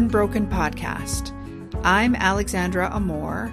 [0.00, 1.30] Unbroken Podcast.
[1.84, 3.52] I'm Alexandra Amor,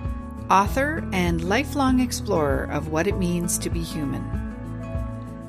[0.50, 4.24] author and lifelong explorer of what it means to be human.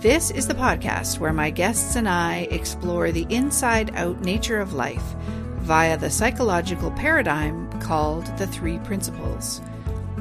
[0.01, 4.75] This is the podcast where my guests and I explore the inside out nature of
[4.75, 5.15] life
[5.59, 9.61] via the psychological paradigm called the Three Principles.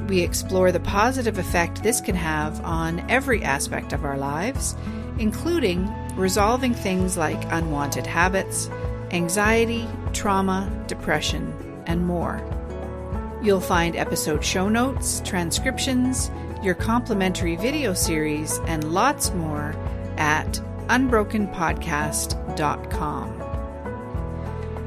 [0.07, 4.75] We explore the positive effect this can have on every aspect of our lives,
[5.17, 8.70] including resolving things like unwanted habits,
[9.09, 11.53] anxiety, trauma, depression,
[11.85, 12.44] and more.
[13.41, 16.30] You'll find episode show notes, transcriptions,
[16.63, 19.76] your complimentary video series, and lots more
[20.17, 23.43] at unbrokenpodcast.com.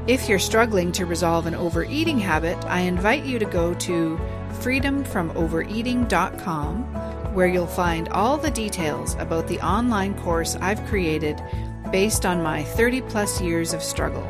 [0.07, 4.19] If you're struggling to resolve an overeating habit, I invite you to go to
[4.59, 11.41] freedomfromovereating.com, where you'll find all the details about the online course I've created
[11.89, 14.27] based on my 30 plus years of struggle,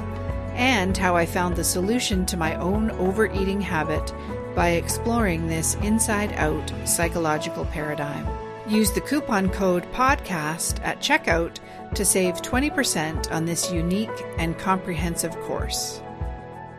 [0.56, 4.14] and how I found the solution to my own overeating habit
[4.56, 8.28] by exploring this inside out psychological paradigm.
[8.68, 11.58] Use the coupon code PODCAST at checkout
[11.96, 16.02] to save 20% on this unique and comprehensive course.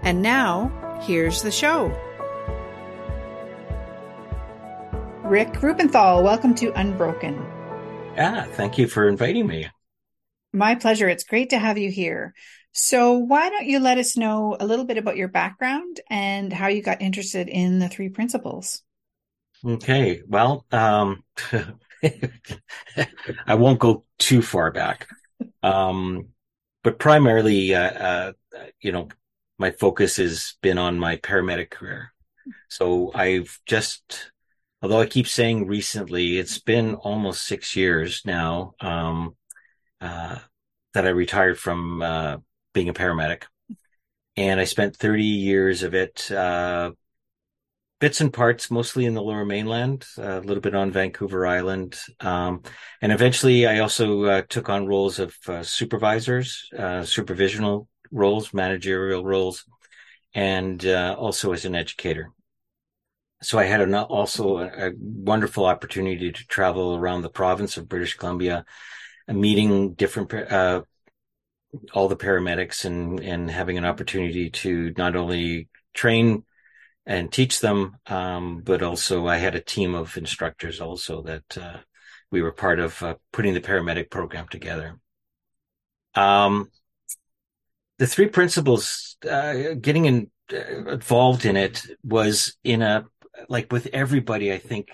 [0.02, 0.70] And now,
[1.02, 1.88] here's the show.
[5.22, 7.36] Rick Ruppenthal, welcome to Unbroken.
[8.16, 9.68] Yeah, thank you for inviting me.
[10.52, 11.08] My pleasure.
[11.08, 12.34] It's great to have you here.
[12.72, 16.68] So, why don't you let us know a little bit about your background and how
[16.68, 18.82] you got interested in the three principles?
[19.64, 20.22] Okay.
[20.26, 21.22] Well, um,
[23.46, 25.06] I won't go too far back.
[25.62, 26.28] Um,
[26.82, 28.32] but primarily, uh, uh,
[28.80, 29.08] you know,
[29.58, 32.12] my focus has been on my paramedic career.
[32.68, 34.32] So I've just,
[34.82, 38.74] although I keep saying recently, it's been almost six years now.
[38.80, 39.36] Um,
[40.02, 40.38] uh,
[40.94, 42.36] that I retired from uh,
[42.74, 43.44] being a paramedic,
[44.36, 46.90] and I spent 30 years of it, uh,
[48.00, 52.62] bits and parts, mostly in the Lower Mainland, a little bit on Vancouver Island, um,
[53.00, 59.64] and eventually I also uh, took on roles of uh, supervisors, supervisional roles, managerial roles,
[60.34, 62.32] and also as an educator.
[63.40, 67.88] So I had an, also a, a, wonderful opportunity to travel around the province of
[67.88, 68.64] British Columbia
[69.28, 70.82] meeting different uh,
[71.92, 76.44] all the paramedics and and having an opportunity to not only train
[77.04, 81.78] and teach them, um, but also I had a team of instructors also that uh,
[82.30, 84.98] we were part of uh, putting the paramedic program together.
[86.14, 86.70] Um,
[87.98, 93.06] the three principles, uh, getting in, uh, involved in it was in a
[93.48, 94.88] like with everybody I think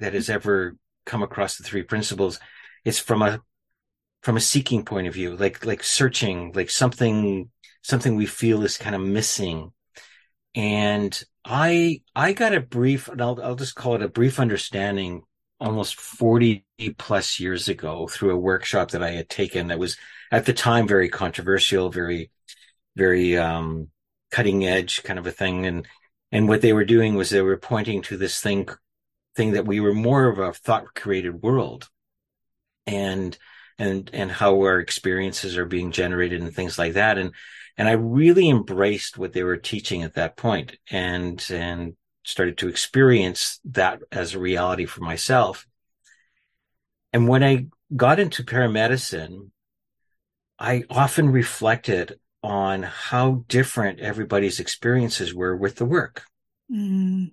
[0.00, 2.40] that has ever come across the three principles.
[2.84, 3.40] It's from a
[4.24, 7.50] from a seeking point of view, like like searching, like something
[7.82, 9.70] something we feel is kind of missing.
[10.54, 15.22] And I I got a brief, and I'll I'll just call it a brief understanding
[15.60, 16.64] almost 40
[16.96, 19.96] plus years ago through a workshop that I had taken that was
[20.32, 22.30] at the time very controversial, very,
[22.96, 23.88] very um,
[24.30, 25.66] cutting edge kind of a thing.
[25.66, 25.86] And
[26.32, 28.68] and what they were doing was they were pointing to this thing
[29.36, 31.90] thing that we were more of a thought created world.
[32.86, 33.36] And
[33.78, 37.18] and and how our experiences are being generated and things like that.
[37.18, 37.32] And
[37.76, 42.68] and I really embraced what they were teaching at that point and and started to
[42.68, 45.66] experience that as a reality for myself.
[47.12, 49.50] And when I got into paramedicine
[50.58, 56.24] I often reflected on how different everybody's experiences were with the work.
[56.70, 57.32] Mm.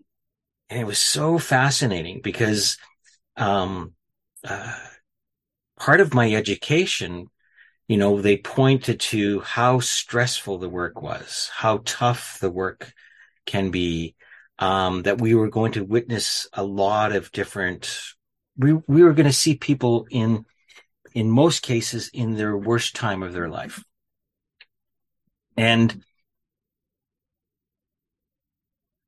[0.70, 2.78] and it was so fascinating because
[3.38, 3.94] um
[4.44, 4.78] uh,
[5.82, 7.26] part of my education,
[7.88, 12.94] you know, they pointed to how stressful the work was, how tough the work
[13.48, 14.14] can be,
[14.60, 18.00] um, that we were going to witness a lot of different,
[18.56, 20.46] we, we were going to see people in,
[21.16, 23.84] in most cases in their worst time of their life.
[25.58, 26.04] And,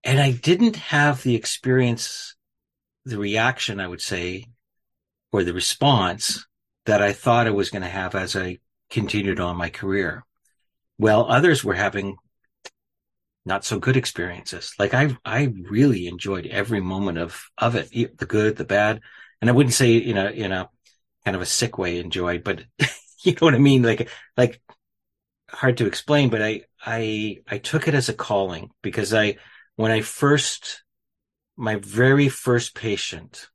[0.04, 2.36] and I didn't have the experience,
[3.06, 4.48] the reaction, I would say,
[5.32, 6.48] or the response
[6.86, 8.60] that I thought I was going to have as I
[8.90, 10.24] continued on my career.
[10.98, 12.18] Well, others were having
[13.46, 14.74] not so good experiences.
[14.80, 19.02] Like I, I really enjoyed every moment of, of it, the good, the bad.
[19.42, 20.70] And I wouldn't say in a, in a
[21.26, 22.64] kind of a sick way enjoyed, but
[23.24, 23.82] you know what I mean?
[23.84, 24.62] Like, like
[25.50, 29.38] hard to explain, but I, I, I took it as a calling because I,
[29.76, 30.84] when I first,
[31.58, 33.50] my very first patient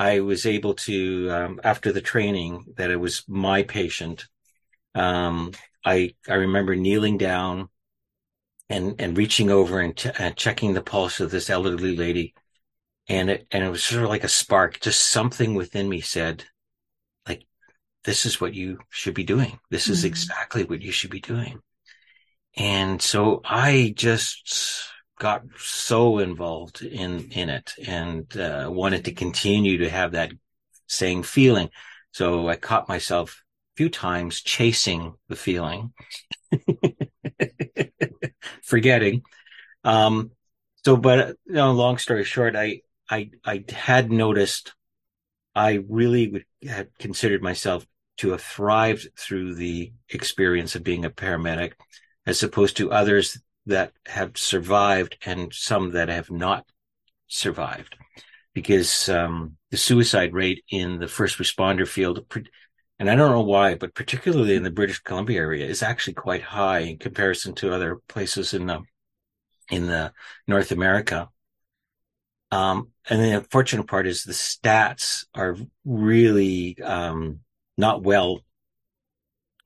[0.00, 4.24] I was able to, um, after the training, that it was my patient.
[4.94, 5.52] Um,
[5.84, 7.68] I I remember kneeling down
[8.70, 12.32] and and reaching over and, ch- and checking the pulse of this elderly lady,
[13.08, 14.80] and it and it was sort of like a spark.
[14.80, 16.44] Just something within me said,
[17.28, 17.44] like,
[18.04, 19.60] this is what you should be doing.
[19.70, 20.06] This is mm-hmm.
[20.06, 21.60] exactly what you should be doing.
[22.56, 24.88] And so I just
[25.20, 30.32] got so involved in in it and uh, wanted to continue to have that
[30.88, 31.68] same feeling.
[32.12, 33.42] So I caught myself
[33.74, 35.92] a few times chasing the feeling,
[38.64, 39.22] forgetting.
[39.84, 40.30] Um,
[40.84, 44.72] so, but you know, long story short, I I I had noticed
[45.54, 47.86] I really would had considered myself
[48.18, 51.72] to have thrived through the experience of being a paramedic,
[52.24, 56.64] as opposed to others that have survived and some that have not
[57.26, 57.96] survived
[58.54, 62.24] because um, the suicide rate in the first responder field,
[62.98, 66.42] and I don't know why, but particularly in the British Columbia area, is actually quite
[66.42, 68.80] high in comparison to other places in the
[69.70, 70.12] in the
[70.48, 71.28] North America.
[72.50, 77.40] Um, and the unfortunate part is the stats are really um,
[77.76, 78.40] not well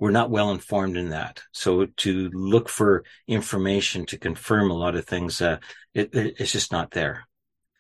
[0.05, 1.41] we're not well informed in that.
[1.53, 5.61] So to look for information to confirm a lot of things, uh,
[5.95, 7.27] it, it, it's just not there.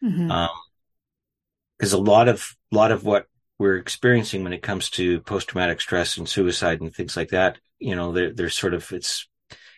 [0.02, 0.30] Mm-hmm.
[0.30, 0.48] Um,
[1.82, 3.26] a lot of, lot of what
[3.58, 7.94] we're experiencing when it comes to post-traumatic stress and suicide and things like that, you
[7.94, 9.28] know, they're, they're sort of, it's,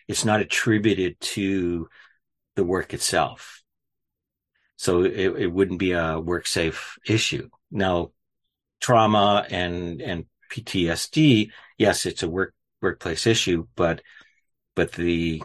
[0.07, 1.89] it's not attributed to
[2.55, 3.61] the work itself.
[4.77, 7.49] So it, it wouldn't be a work safe issue.
[7.71, 8.11] Now,
[8.79, 14.01] trauma and, and PTSD, yes, it's a work workplace issue, but
[14.75, 15.41] but the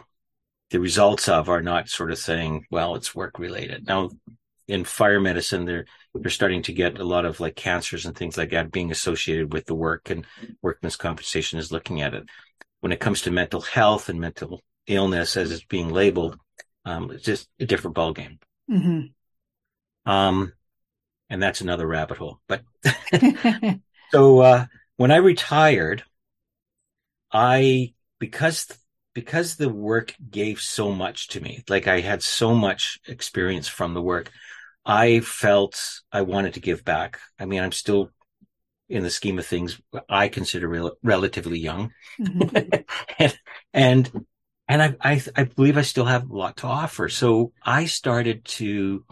[0.69, 3.87] the results of are not sort of saying, well, it's work related.
[3.87, 4.09] Now,
[4.67, 5.85] in fire medicine, they're
[6.15, 9.53] they're starting to get a lot of like cancers and things like that being associated
[9.53, 10.25] with the work, and
[10.61, 12.23] workman's compensation is looking at it.
[12.81, 16.37] When it comes to mental health and mental illness, as it's being labeled,
[16.85, 18.39] um, it's just a different ballgame.
[18.69, 20.11] Mm-hmm.
[20.11, 20.53] Um,
[21.29, 22.39] and that's another rabbit hole.
[22.47, 22.63] But
[24.11, 24.65] so uh,
[24.97, 26.03] when I retired,
[27.31, 28.67] I because
[29.13, 33.93] because the work gave so much to me, like I had so much experience from
[33.93, 34.31] the work,
[34.85, 37.19] I felt I wanted to give back.
[37.39, 38.09] I mean, I'm still
[38.89, 39.79] in the scheme of things,
[40.09, 41.91] I consider rel- relatively young,
[43.19, 43.39] and,
[43.73, 44.25] and
[44.67, 47.09] and I, I, I believe I still have a lot to offer.
[47.09, 49.05] So I started to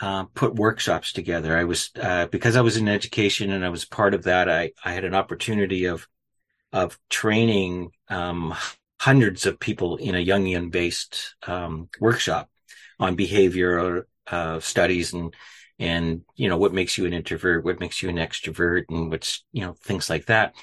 [0.00, 1.56] uh, put workshops together.
[1.56, 4.48] I was uh, because I was in education and I was part of that.
[4.48, 6.06] I I had an opportunity of
[6.72, 8.54] of training um,
[9.00, 12.50] hundreds of people in a Jungian based um, workshop
[12.98, 15.34] on behavioral uh, studies and
[15.78, 19.44] and you know what makes you an introvert, what makes you an extrovert, and what's
[19.52, 20.54] you know things like that.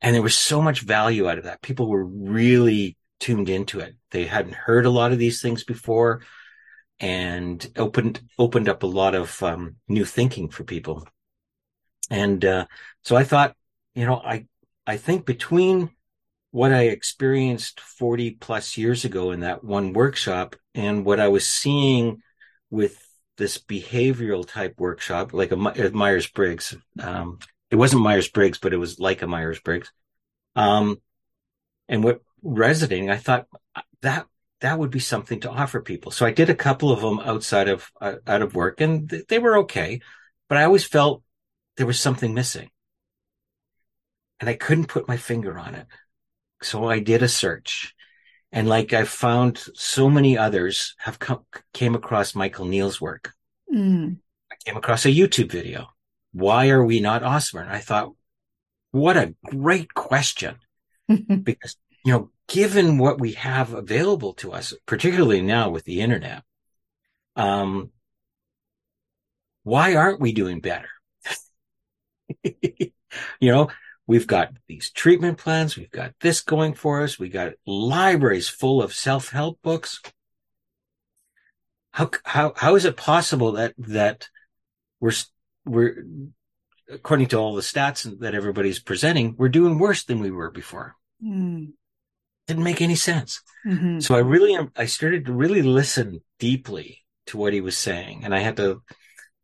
[0.00, 1.60] And there was so much value out of that.
[1.60, 3.96] People were really tuned into it.
[4.10, 6.22] They hadn't heard a lot of these things before
[7.00, 11.06] and opened opened up a lot of um, new thinking for people.
[12.10, 12.66] And uh,
[13.02, 13.56] so I thought,
[13.94, 14.46] you know, I
[14.86, 15.90] I think between
[16.50, 21.48] what I experienced 40 plus years ago in that one workshop and what I was
[21.48, 22.22] seeing
[22.70, 22.98] with
[23.36, 26.76] this behavioral type workshop, like a, a Myers Briggs.
[27.00, 27.38] Um,
[27.70, 29.92] it wasn't Myers Briggs, but it was like a Myers Briggs.
[30.56, 31.00] Um,
[31.88, 33.46] and what resonating, I thought
[34.02, 34.26] that
[34.60, 36.12] that would be something to offer people.
[36.12, 39.26] So I did a couple of them outside of uh, out of work, and th-
[39.26, 40.00] they were okay.
[40.48, 41.22] But I always felt
[41.76, 42.70] there was something missing,
[44.38, 45.86] and I couldn't put my finger on it.
[46.62, 47.94] So I did a search,
[48.52, 53.32] and like I found so many others have come came across Michael Neill's work.
[53.72, 54.18] Mm.
[54.52, 55.88] I came across a YouTube video.
[56.32, 57.22] Why are we not?
[57.22, 58.12] And I thought,
[58.90, 60.56] what a great question,
[61.42, 66.42] because you know given what we have available to us, particularly now with the internet,
[67.36, 67.90] um,
[69.62, 70.88] why aren't we doing better?
[72.42, 72.90] you
[73.40, 73.70] know,
[74.06, 75.76] we've got these treatment plans.
[75.76, 77.18] We've got this going for us.
[77.18, 80.00] We got libraries full of self-help books.
[81.92, 84.28] How, how, how is it possible that, that
[84.98, 85.12] we're,
[85.64, 86.04] we're,
[86.90, 90.96] according to all the stats that everybody's presenting, we're doing worse than we were before?
[91.24, 91.74] Mm
[92.50, 93.42] didn't make any sense.
[93.64, 94.00] Mm-hmm.
[94.00, 98.24] So I really, I started to really listen deeply to what he was saying.
[98.24, 98.82] And I had to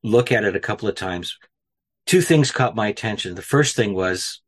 [0.02, 1.38] look at it a couple of times.
[2.04, 3.36] Two things caught my attention.
[3.36, 4.42] The first thing was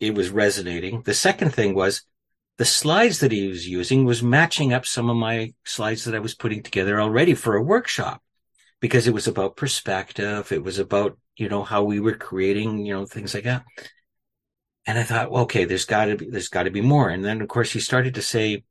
[0.00, 1.02] it was resonating.
[1.02, 2.02] The second thing was
[2.58, 6.18] the slides that he was using was matching up some of my slides that I
[6.18, 8.20] was putting together already for a workshop
[8.80, 10.50] because it was about perspective.
[10.50, 13.64] It was about, you know, how we were creating, you know, things like that.
[14.86, 17.08] And I thought, well, okay, there's got to be, there's got to be more.
[17.08, 18.64] And then, of course, he started to say,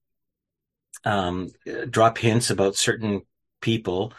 [1.05, 1.49] um,
[1.89, 3.21] drop hints about certain
[3.61, 4.13] people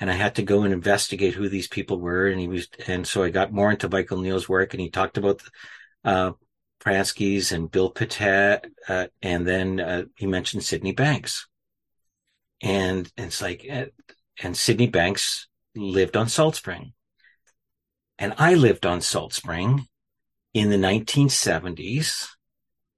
[0.00, 2.28] and I had to go and investigate who these people were.
[2.28, 5.18] And he was, and so I got more into Michael Neill's work and he talked
[5.18, 5.42] about,
[6.04, 6.32] uh,
[6.80, 11.48] Pransky's and Bill Pettit, uh, and then, uh, he mentioned Sydney Banks.
[12.62, 13.86] And, and it's like, uh,
[14.40, 16.92] and Sydney Banks lived on Salt Spring.
[18.18, 19.86] And I lived on Salt Spring
[20.54, 22.28] in the 1970s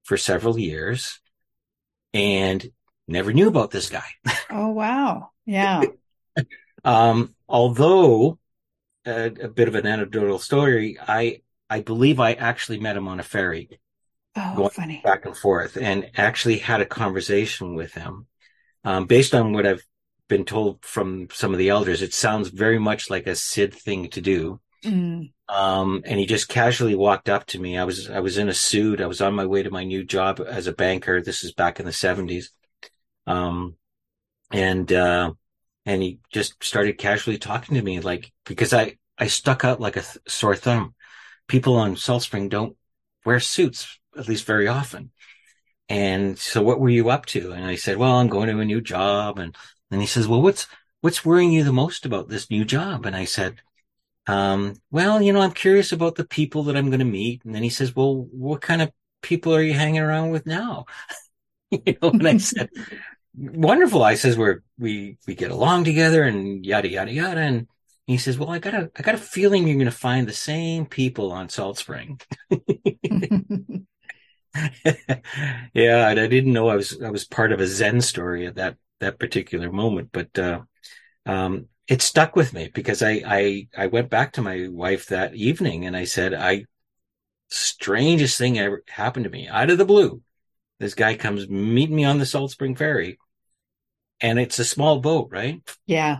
[0.05, 1.21] for several years
[2.13, 2.71] and
[3.07, 4.07] never knew about this guy.
[4.53, 5.31] Oh, wow.
[5.47, 5.85] Yeah.
[6.85, 8.37] um, although
[9.07, 13.21] a, a, bit of an anecdotal story, I, I believe I actually met him on
[13.21, 13.79] a ferry.
[14.35, 15.01] Oh, going funny.
[15.05, 18.27] Back and forth and actually had a conversation with him.
[18.83, 19.85] Um, based on what I've
[20.29, 24.09] been told from some of the elders, it sounds very much like a Sid thing
[24.11, 24.61] to do.
[24.85, 25.33] Mm.
[25.49, 27.77] Um, and he just casually walked up to me.
[27.77, 29.01] I was, I was in a suit.
[29.01, 31.21] I was on my way to my new job as a banker.
[31.21, 32.53] This is back in the seventies.
[33.27, 33.77] Um,
[34.51, 35.33] and, uh,
[35.87, 39.97] and he just started casually talking to me, like, because I, I stuck out like
[39.97, 40.95] a th- sore thumb.
[41.47, 42.77] People on Salt Spring don't
[43.25, 45.11] wear suits, at least very often.
[45.89, 47.53] And so what were you up to?
[47.53, 49.39] And I said, well, I'm going to a new job.
[49.39, 49.57] And
[49.91, 50.69] then he says, well, what's,
[51.01, 53.05] what's worrying you the most about this new job?
[53.05, 53.57] And I said,
[54.27, 57.45] um, well, you know, I'm curious about the people that I'm going to meet.
[57.45, 58.91] And then he says, well, what kind of
[59.23, 60.87] people are you hanging around with now?
[61.71, 62.69] you know, and I said,
[63.35, 64.03] wonderful.
[64.03, 67.41] I says, we're, we, we get along together and yada, yada, yada.
[67.41, 67.67] And
[68.07, 70.33] he says, well, I got a, I got a feeling you're going to find the
[70.33, 72.21] same people on Salt Spring.
[72.53, 72.59] yeah.
[76.09, 78.77] And I didn't know I was, I was part of a Zen story at that,
[79.01, 80.61] that particular moment, but, uh,
[81.27, 85.35] um, it stuck with me because I, I, I went back to my wife that
[85.35, 86.67] evening and I said, I,
[87.49, 90.23] strangest thing ever happened to me out of the blue.
[90.79, 93.19] This guy comes meet me on the Salt Spring Ferry
[94.21, 95.63] and it's a small boat, right?
[95.85, 96.19] Yeah.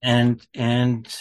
[0.00, 1.12] And, and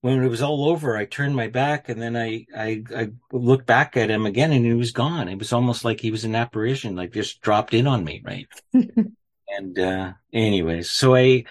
[0.00, 3.66] when it was all over, I turned my back and then I, I, I looked
[3.66, 5.28] back at him again and he was gone.
[5.28, 8.48] It was almost like he was an apparition, like just dropped in on me, right?
[8.72, 11.44] and, uh, anyways, so I,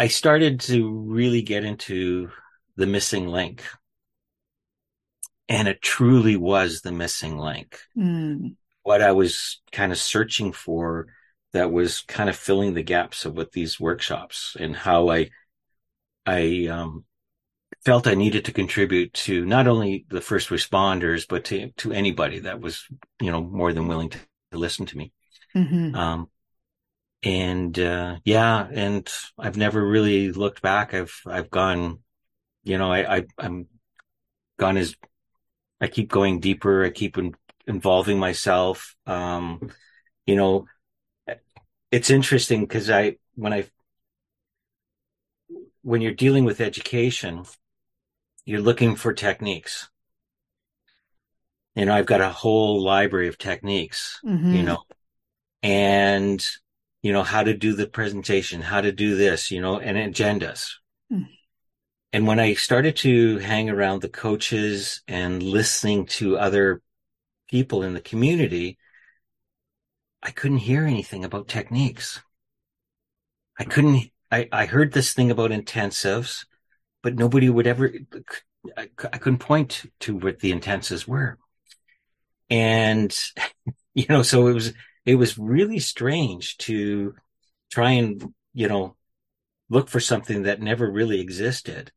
[0.00, 2.30] I started to really get into
[2.74, 3.62] the missing link.
[5.46, 7.78] And it truly was the missing link.
[7.94, 8.56] Mm.
[8.82, 11.08] What I was kind of searching for
[11.52, 15.28] that was kind of filling the gaps of what these workshops and how I,
[16.24, 17.04] I, um,
[17.84, 22.38] felt I needed to contribute to not only the first responders, but to, to anybody
[22.38, 22.86] that was,
[23.20, 24.18] you know, more than willing to,
[24.52, 25.12] to listen to me.
[25.54, 25.94] Mm-hmm.
[25.94, 26.30] Um,
[27.22, 29.08] and uh, yeah, and
[29.38, 30.94] I've never really looked back.
[30.94, 32.00] I've I've gone,
[32.64, 33.66] you know, I, I I'm
[34.58, 34.94] gone as
[35.80, 36.84] I keep going deeper.
[36.84, 37.34] I keep in,
[37.66, 38.96] involving myself.
[39.06, 39.70] Um,
[40.26, 40.66] you know,
[41.90, 43.66] it's interesting because I when I
[45.82, 47.44] when you're dealing with education,
[48.44, 49.88] you're looking for techniques.
[51.74, 54.20] You know, I've got a whole library of techniques.
[54.24, 54.54] Mm-hmm.
[54.54, 54.82] You know,
[55.62, 56.46] and
[57.02, 60.72] you know, how to do the presentation, how to do this, you know, and agendas.
[61.12, 61.28] Mm.
[62.12, 66.82] And when I started to hang around the coaches and listening to other
[67.48, 68.78] people in the community,
[70.22, 72.20] I couldn't hear anything about techniques.
[73.58, 76.46] I couldn't, I, I heard this thing about intensives,
[77.02, 77.92] but nobody would ever,
[78.76, 81.38] I, I couldn't point to what the intensives were.
[82.50, 83.16] And,
[83.94, 84.72] you know, so it was,
[85.10, 87.16] it was really strange to
[87.68, 88.94] try and, you know,
[89.68, 91.90] look for something that never really existed,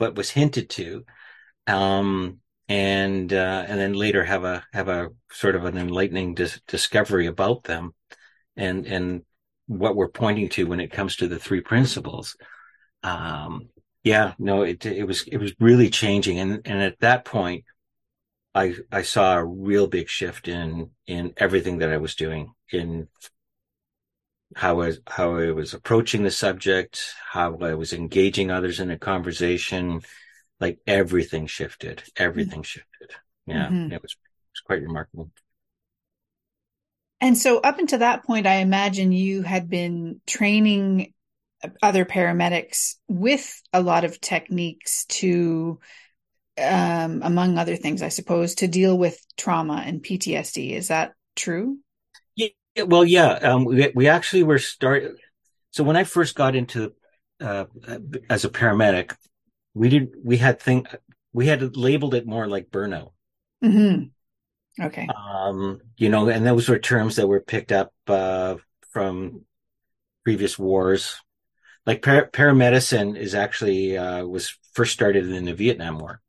[0.00, 1.04] but was hinted to.
[1.68, 6.60] Um, and, uh, and then later have a, have a sort of an enlightening dis-
[6.66, 7.94] discovery about them
[8.56, 9.22] and, and
[9.66, 12.36] what we're pointing to when it comes to the three principles.
[13.04, 13.68] Um,
[14.02, 16.40] yeah, no, it, it was, it was really changing.
[16.40, 17.66] And, and at that point,
[18.54, 23.08] I I saw a real big shift in in everything that I was doing in
[24.54, 28.98] how I how I was approaching the subject, how I was engaging others in a
[28.98, 30.02] conversation,
[30.60, 32.02] like everything shifted.
[32.16, 32.62] Everything mm-hmm.
[32.62, 33.10] shifted.
[33.46, 33.92] Yeah, mm-hmm.
[33.92, 35.30] it was it was quite remarkable.
[37.20, 41.14] And so up until that point, I imagine you had been training
[41.80, 45.78] other paramedics with a lot of techniques to
[46.60, 50.72] um, among other things, I suppose, to deal with trauma and PTSD.
[50.72, 51.78] Is that true?
[52.36, 52.48] Yeah.
[52.84, 53.32] Well, yeah.
[53.32, 55.16] Um, we, we actually were start.
[55.70, 56.92] So when I first got into,
[57.40, 57.64] uh,
[58.28, 59.14] as a paramedic,
[59.74, 60.86] we did, we had thing,
[61.32, 63.12] we had labeled it more like burnout.
[63.64, 64.04] Mm-hmm.
[64.80, 65.08] Okay.
[65.08, 68.56] Um, you know, and those were terms that were picked up uh,
[68.90, 69.42] from
[70.24, 71.16] previous wars.
[71.84, 76.20] Like par- paramedicine is actually uh, was first started in the Vietnam War,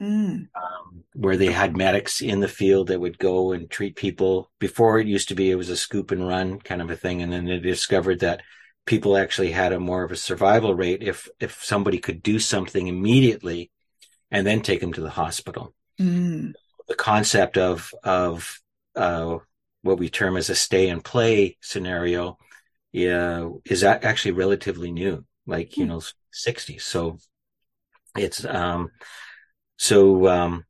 [0.00, 0.48] Mm.
[0.54, 4.50] um, where they had medics in the field that would go and treat people.
[4.58, 7.22] Before it used to be it was a scoop and run kind of a thing,
[7.22, 8.42] and then they discovered that
[8.86, 12.86] people actually had a more of a survival rate if if somebody could do something
[12.86, 13.70] immediately
[14.30, 15.74] and then take them to the hospital.
[15.98, 16.54] Mm.
[16.88, 18.60] The concept of of
[18.94, 19.38] uh,
[19.82, 22.38] what we term as a stay and play scenario
[22.92, 25.86] yeah, is actually relatively new, like you Hmm.
[25.86, 26.84] know, 60s.
[26.84, 27.18] So
[28.16, 28.90] it's um
[29.84, 30.64] so um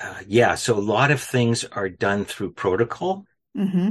[0.00, 3.24] uh, yeah, so a lot of things are done through protocol.
[3.54, 3.90] hmm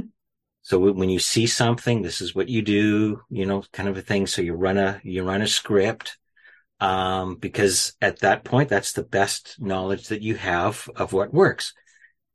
[0.62, 4.02] So when you see something, this is what you do, you know, kind of a
[4.02, 4.26] thing.
[4.26, 6.18] So you run a you run a script
[6.80, 11.72] um, because at that point, that's the best knowledge that you have of what works.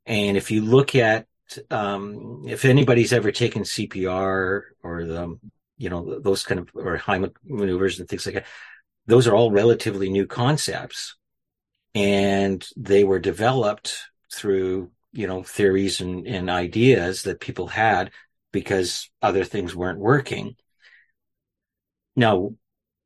[0.06, 1.26] And if you look at
[1.70, 5.38] um, if anybody's ever taken CPR or the
[5.78, 8.46] you know those kind of or Heimlich maneuvers and things like that,
[9.06, 11.16] those are all relatively new concepts,
[11.94, 13.98] and they were developed
[14.32, 18.10] through you know theories and, and ideas that people had
[18.52, 20.56] because other things weren't working.
[22.16, 22.54] Now,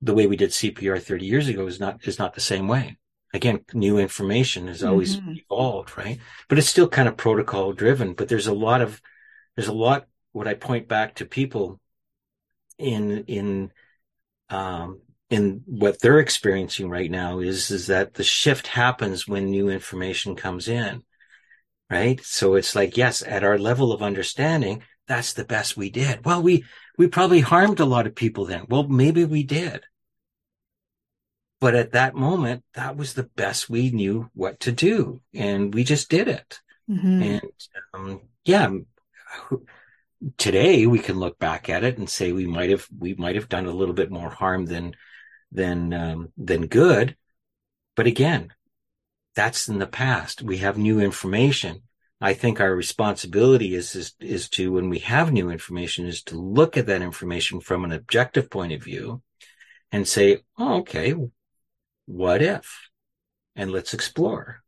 [0.01, 2.99] the way we did CPR 30 years ago is not is not the same way.
[3.33, 5.39] Again, new information has always Mhm.
[5.51, 6.21] evolved, right?
[6.49, 8.15] But it's still kind of protocol driven.
[8.15, 9.01] But there's a lot of
[9.57, 11.81] there's a lot what I point back to people
[12.79, 13.73] in in
[14.51, 15.01] um
[15.31, 20.37] in what they're experiencing right now is is that the shift happens when new information
[20.37, 21.03] comes in
[21.91, 22.21] right?
[22.25, 26.25] So it's like yes at our level of understanding that's the best we did.
[26.25, 26.65] Well we
[26.97, 28.65] we probably harmed a lot of people then.
[28.69, 29.85] Well maybe we did.
[31.61, 35.85] But at that moment that was the best we knew what to do and we
[35.85, 36.61] just did it.
[36.87, 37.51] Hmm and
[37.95, 38.71] um, yeah
[40.39, 43.49] today we can look back at it and say we might have we might have
[43.49, 44.95] done a little bit more harm than
[45.55, 47.17] than um, than good.
[47.97, 48.53] But again
[49.35, 50.43] that's in the past.
[50.43, 51.83] We have new information.
[52.21, 56.39] I think our responsibility is is is to when we have new information is to
[56.39, 59.23] look at that information from an objective point of view
[59.93, 61.15] and say oh, okay
[62.07, 62.89] what if?
[63.57, 64.63] And let's explore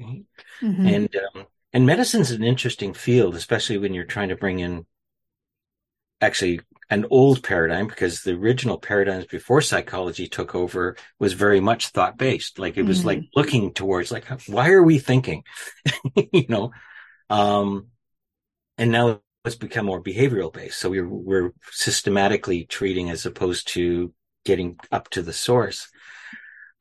[0.00, 0.24] Right?
[0.60, 4.86] hmm and um, and medicine's an interesting field, especially when you're trying to bring in
[6.20, 11.88] actually an old paradigm because the original paradigms before psychology took over was very much
[11.88, 12.58] thought based.
[12.58, 13.04] Like it was Mhm.
[13.04, 15.44] like looking towards like why are we thinking,
[16.32, 16.72] you know,
[17.30, 17.88] um,
[18.78, 20.78] and now it's become more behavioral based.
[20.78, 24.12] So we're we're systematically treating as opposed to
[24.44, 25.88] getting up to the source.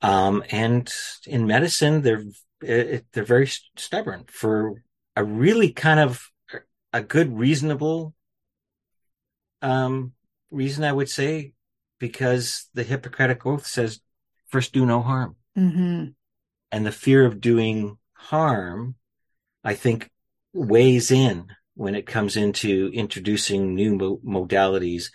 [0.01, 0.91] Um, and
[1.27, 2.23] in medicine, they're
[2.61, 4.83] it, they're very stubborn for
[5.15, 6.21] a really kind of
[6.93, 8.15] a good, reasonable
[9.61, 10.13] um,
[10.51, 11.53] reason, I would say,
[11.99, 13.99] because the Hippocratic Oath says,
[14.47, 15.35] first do no harm.
[15.55, 16.05] hmm
[16.71, 18.95] And the fear of doing harm,
[19.63, 20.09] I think,
[20.53, 25.11] weighs in when it comes into introducing new mo- modalities,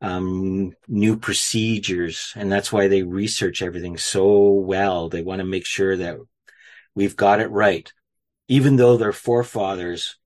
[0.00, 2.32] um, new procedures.
[2.36, 5.08] And that's why they research everything so well.
[5.08, 6.18] They want to make sure that
[6.94, 7.92] we've got it right,
[8.48, 10.18] even though their forefathers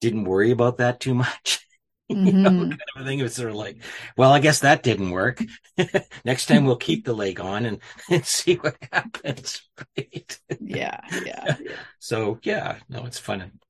[0.00, 1.66] didn't worry about that too much.
[2.24, 2.70] you know, Mhm.
[2.70, 3.18] kind of a thing.
[3.18, 3.78] It was sort of like,
[4.16, 5.42] well, I guess that didn't work.
[6.24, 7.78] Next time we'll keep the leg on and,
[8.10, 9.62] and see what happens.
[9.96, 10.40] Right?
[10.58, 11.84] Yeah, yeah, yeah.
[11.98, 13.60] So yeah, no, it's fun.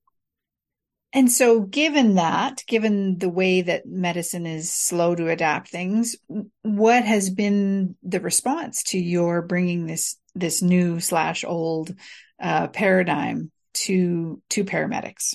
[1.12, 6.14] And so, given that, given the way that medicine is slow to adapt things,
[6.62, 11.92] what has been the response to your bringing this this new slash old
[12.40, 15.34] uh, paradigm to to paramedics?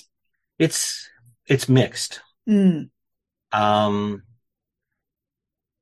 [0.58, 1.10] It's
[1.46, 2.20] it's mixed.
[2.48, 2.88] Mm,
[3.52, 4.22] Um,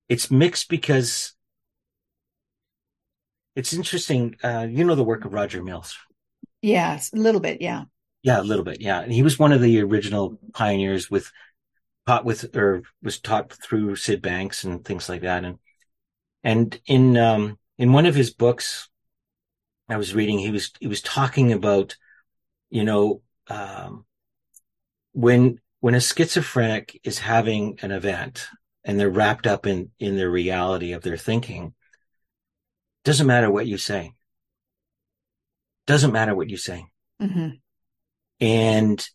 [0.09, 1.35] it's mixed because
[3.57, 4.37] it's interesting.
[4.43, 5.97] Uh, you know the work of Roger Mills.
[6.63, 7.61] yes, a little bit.
[7.61, 7.85] Yeah.
[8.23, 8.81] Yeah, a little bit.
[8.81, 11.31] Yeah, and he was one of the original pioneers with
[12.07, 15.45] taught with or was taught through Sid Banks and things like that.
[15.45, 15.59] And
[16.43, 18.89] and in um in one of his books,
[19.89, 21.97] I was reading, he was he was talking about,
[22.71, 24.07] you know, um,
[25.13, 28.49] when when a schizophrenic is having an event
[28.85, 31.75] and they're wrapped up in in their reality of their thinking,
[33.05, 34.15] doesn't matter what you say.
[35.87, 36.87] Doesn't matter what you say.
[37.21, 37.49] hmm
[38.41, 39.07] and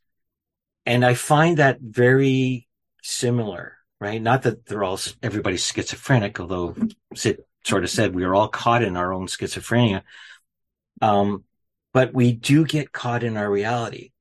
[0.85, 2.67] and I find that very
[3.03, 4.21] similar, right?
[4.21, 6.75] Not that they're all everybody's schizophrenic, although
[7.15, 10.03] Sid sort of said we are all caught in our own schizophrenia.
[11.01, 11.43] Um,
[11.93, 14.11] but we do get caught in our reality.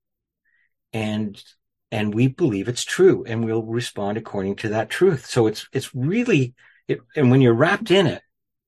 [0.93, 1.43] and
[1.91, 5.27] and we believe it's true and we'll respond according to that truth.
[5.27, 6.55] So it's it's really
[6.87, 8.23] it, and when you're wrapped in it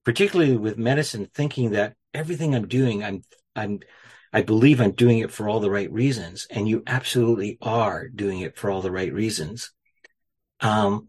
[0.05, 3.23] particularly with medicine thinking that everything i'm doing i'm
[3.55, 3.81] i'm
[4.33, 8.41] i believe i'm doing it for all the right reasons and you absolutely are doing
[8.41, 9.73] it for all the right reasons
[10.61, 11.09] um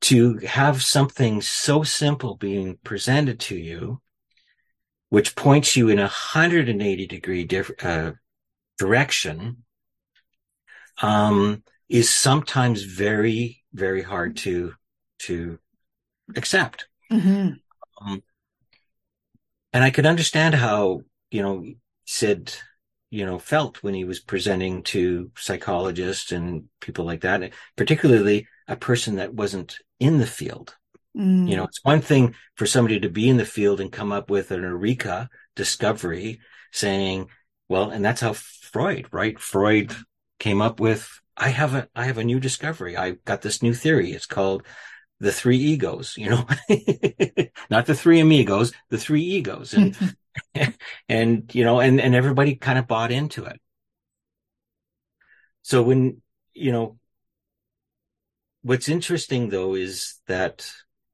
[0.00, 4.00] to have something so simple being presented to you
[5.08, 8.12] which points you in a 180 degree diff- uh,
[8.78, 9.64] direction
[11.02, 14.74] um, is sometimes very, very hard to
[15.20, 15.58] to
[16.36, 16.88] accept.
[17.12, 17.52] Mm-hmm.
[18.00, 18.22] Um,
[19.72, 21.64] and I could understand how you know
[22.06, 22.54] Sid,
[23.10, 28.76] you know, felt when he was presenting to psychologists and people like that, particularly a
[28.76, 30.76] person that wasn't in the field.
[31.16, 31.48] Mm.
[31.48, 34.30] You know, it's one thing for somebody to be in the field and come up
[34.30, 36.40] with an eureka discovery
[36.72, 37.28] saying,
[37.68, 39.38] well, and that's how Freud, right?
[39.38, 39.94] Freud
[40.40, 42.96] came up with I have a I have a new discovery.
[42.96, 44.12] I got this new theory.
[44.12, 44.64] It's called
[45.20, 46.46] the three egos, you know,
[47.70, 49.74] not the three amigos, the three egos.
[49.74, 49.96] And
[51.08, 53.60] and you know, and and everybody kind of bought into it.
[55.62, 56.22] So when,
[56.54, 56.98] you know,
[58.62, 60.70] what's interesting though is that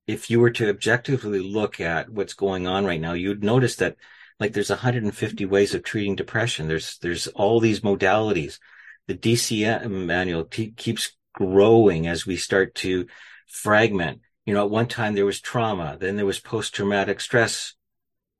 [0.06, 3.96] if you were to objectively look at what's going on right now, you'd notice that
[4.38, 6.68] like there's 150 ways of treating depression.
[6.68, 8.58] There's there's all these modalities
[9.06, 13.06] the DCM manual keeps growing as we start to
[13.46, 14.20] fragment.
[14.44, 17.74] You know, at one time there was trauma, then there was post traumatic stress,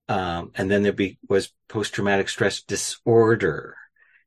[0.09, 3.77] um, and then there be, was post traumatic stress disorder,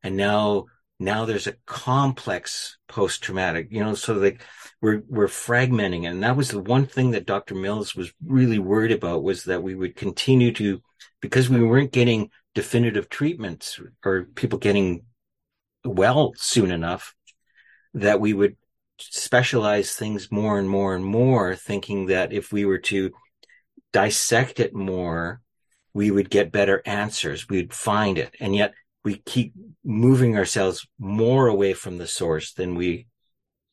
[0.03, 0.65] and now
[0.99, 3.69] now there's a complex post traumatic.
[3.71, 4.41] You know, so like
[4.81, 7.55] we're we're fragmenting, and that was the one thing that Dr.
[7.55, 10.81] Mills was really worried about was that we would continue to
[11.21, 15.03] because we weren't getting definitive treatments or people getting
[15.83, 17.15] well soon enough
[17.93, 18.55] that we would
[18.99, 23.11] specialize things more and more and more, thinking that if we were to
[23.93, 25.41] dissect it more,
[25.93, 27.47] we would get better answers.
[27.49, 28.35] We'd find it.
[28.39, 33.07] And yet we keep moving ourselves more away from the source than we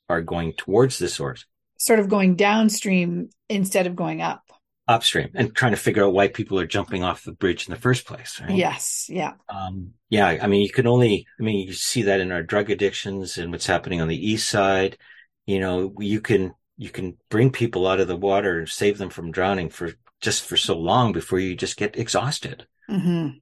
[0.08, 1.44] are going towards the source.
[1.78, 4.42] Sort of going downstream instead of going up
[4.88, 7.80] upstream and trying to figure out why people are jumping off the bridge in the
[7.80, 8.40] first place.
[8.40, 8.56] Right?
[8.56, 9.06] Yes.
[9.08, 9.32] Yeah.
[9.48, 10.38] Um, yeah.
[10.40, 13.50] I mean, you can only, I mean, you see that in our drug addictions and
[13.50, 14.96] what's happening on the east side.
[15.44, 19.10] You know, you can, you can bring people out of the water and save them
[19.10, 22.66] from drowning for just for so long before you just get exhausted.
[22.88, 23.38] Mm-hmm.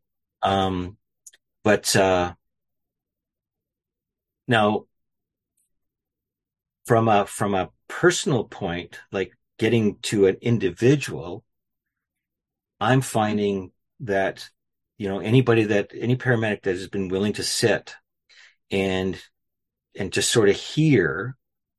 [0.49, 0.97] Um,
[1.63, 2.35] but, uh,
[4.49, 4.85] now
[6.87, 11.45] from a, from a personal point, like getting to an individual,
[12.81, 14.49] I'm finding that,
[14.99, 17.95] you know, anybody that, any paramedic that has been willing to sit
[18.71, 19.21] and,
[19.97, 21.37] and just sort of hear,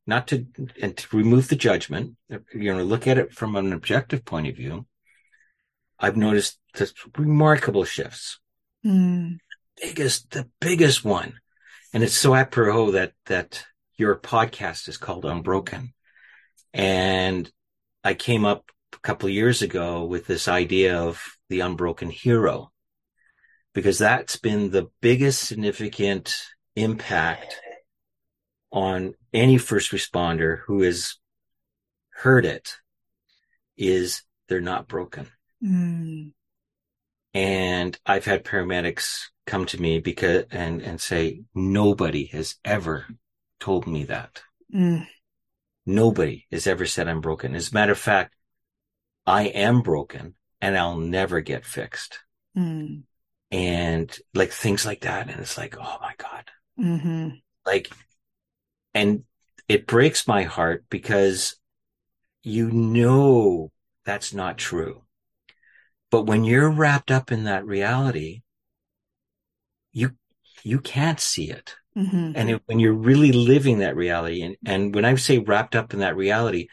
[0.07, 0.45] not to,
[0.81, 2.15] and to remove the judgment,
[2.53, 4.85] you know, look at it from an objective point of view,
[5.99, 8.39] I've noticed this remarkable shifts.
[8.85, 9.39] Mm.
[9.81, 11.39] Biggest, the biggest one.
[11.93, 13.65] And it's so apropos that, that
[13.97, 15.93] your podcast is called Unbroken.
[16.73, 17.49] And
[18.05, 22.71] I came up a couple of years ago with this idea of the unbroken hero
[23.73, 26.37] because that's been the biggest significant
[26.75, 27.59] impact
[28.71, 31.15] on any first responder who has
[32.09, 32.75] heard it
[33.75, 35.27] is they're not broken.
[35.63, 36.31] Mm.
[37.33, 43.07] And I've had paramedics come to me because and and say nobody has ever
[43.59, 44.43] told me that.
[44.73, 45.07] Mm.
[45.85, 47.55] Nobody has ever said I'm broken.
[47.55, 48.33] As a matter of fact,
[49.25, 52.19] I am broken and I'll never get fixed.
[52.57, 53.03] Mm.
[53.51, 55.29] And like things like that.
[55.29, 56.49] And it's like, oh my God.
[56.79, 57.29] Mm-hmm.
[57.65, 57.91] Like,
[58.93, 59.23] and
[59.67, 61.55] it breaks my heart because
[62.43, 63.71] you know
[64.05, 65.03] that's not true.
[66.11, 68.41] But when you're wrapped up in that reality,
[69.91, 70.11] you,
[70.63, 71.75] you can't see it.
[71.97, 72.31] Mm-hmm.
[72.35, 75.93] And it, when you're really living that reality, and, and when I say wrapped up
[75.93, 76.67] in that reality,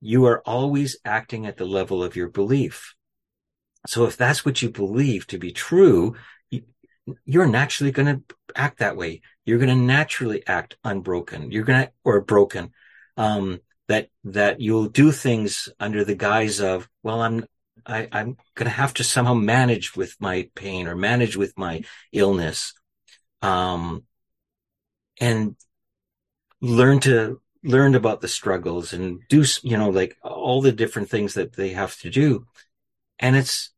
[0.00, 2.94] you are always acting at the level of your belief.
[3.86, 6.16] So if that's what you believe to be true,
[7.24, 9.20] you're naturally going to act that way.
[9.44, 11.50] You're going to naturally act unbroken.
[11.50, 12.72] You're going to, or broken.
[13.16, 17.44] Um, that, that you'll do things under the guise of, well, I'm,
[17.84, 21.82] I, I'm going to have to somehow manage with my pain or manage with my
[22.12, 22.72] illness
[23.42, 24.04] um,
[25.20, 25.56] and
[26.60, 31.34] learn to learn about the struggles and do you know like all the different things
[31.34, 32.44] that they have to do
[33.20, 33.70] and it's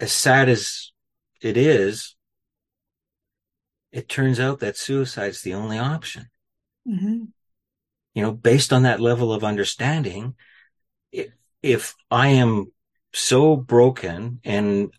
[0.00, 0.90] as sad as
[1.40, 2.16] it is
[3.92, 6.28] it turns out that suicide's the only option.
[6.86, 7.24] Mm-hmm.
[8.14, 10.34] You know, based on that level of understanding,
[11.12, 11.28] if,
[11.62, 12.72] if I am
[13.12, 14.92] so broken and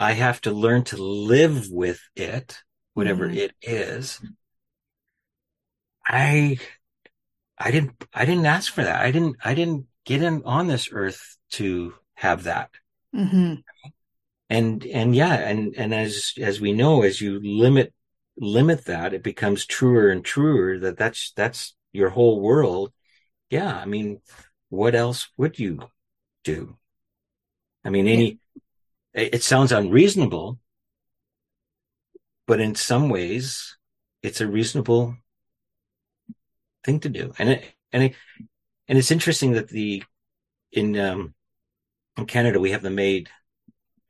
[0.00, 2.58] I have to learn to live with it,
[2.94, 3.36] whatever Mhm.
[3.36, 4.20] it is,
[6.06, 6.58] I,
[7.58, 9.00] I didn't, I didn't ask for that.
[9.02, 12.70] I didn't, I didn't get in on this earth to have that.
[13.14, 13.54] Mm-hmm.
[14.50, 17.92] and and yeah and and as as we know as you limit
[18.36, 22.92] limit that it becomes truer and truer that that's that's your whole world
[23.50, 24.20] yeah i mean
[24.68, 25.80] what else would you
[26.44, 26.76] do
[27.84, 28.38] i mean any
[29.18, 30.58] it, sounds unreasonable
[32.46, 33.76] but in some ways
[34.22, 35.16] it's a reasonable
[36.84, 38.14] thing to do and it and it
[38.88, 40.02] and it's interesting that the
[40.72, 41.34] in um
[42.16, 43.28] in canada we have the maid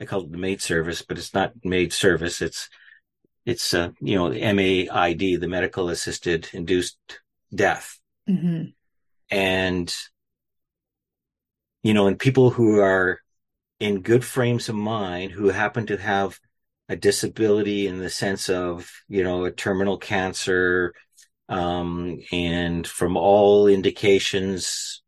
[0.01, 2.41] I call it the maid service, but it's not maid service.
[2.41, 2.69] It's
[3.45, 6.99] it's uh, you know MAID, the medical assisted induced
[7.55, 8.65] death, Mm-hmm.
[9.31, 9.97] and
[11.83, 13.21] you know, and people who are
[13.81, 16.39] in good frames of mind who happen to have
[16.89, 20.95] a disability in the sense of you know a terminal cancer,
[21.49, 25.03] um, and from all indications,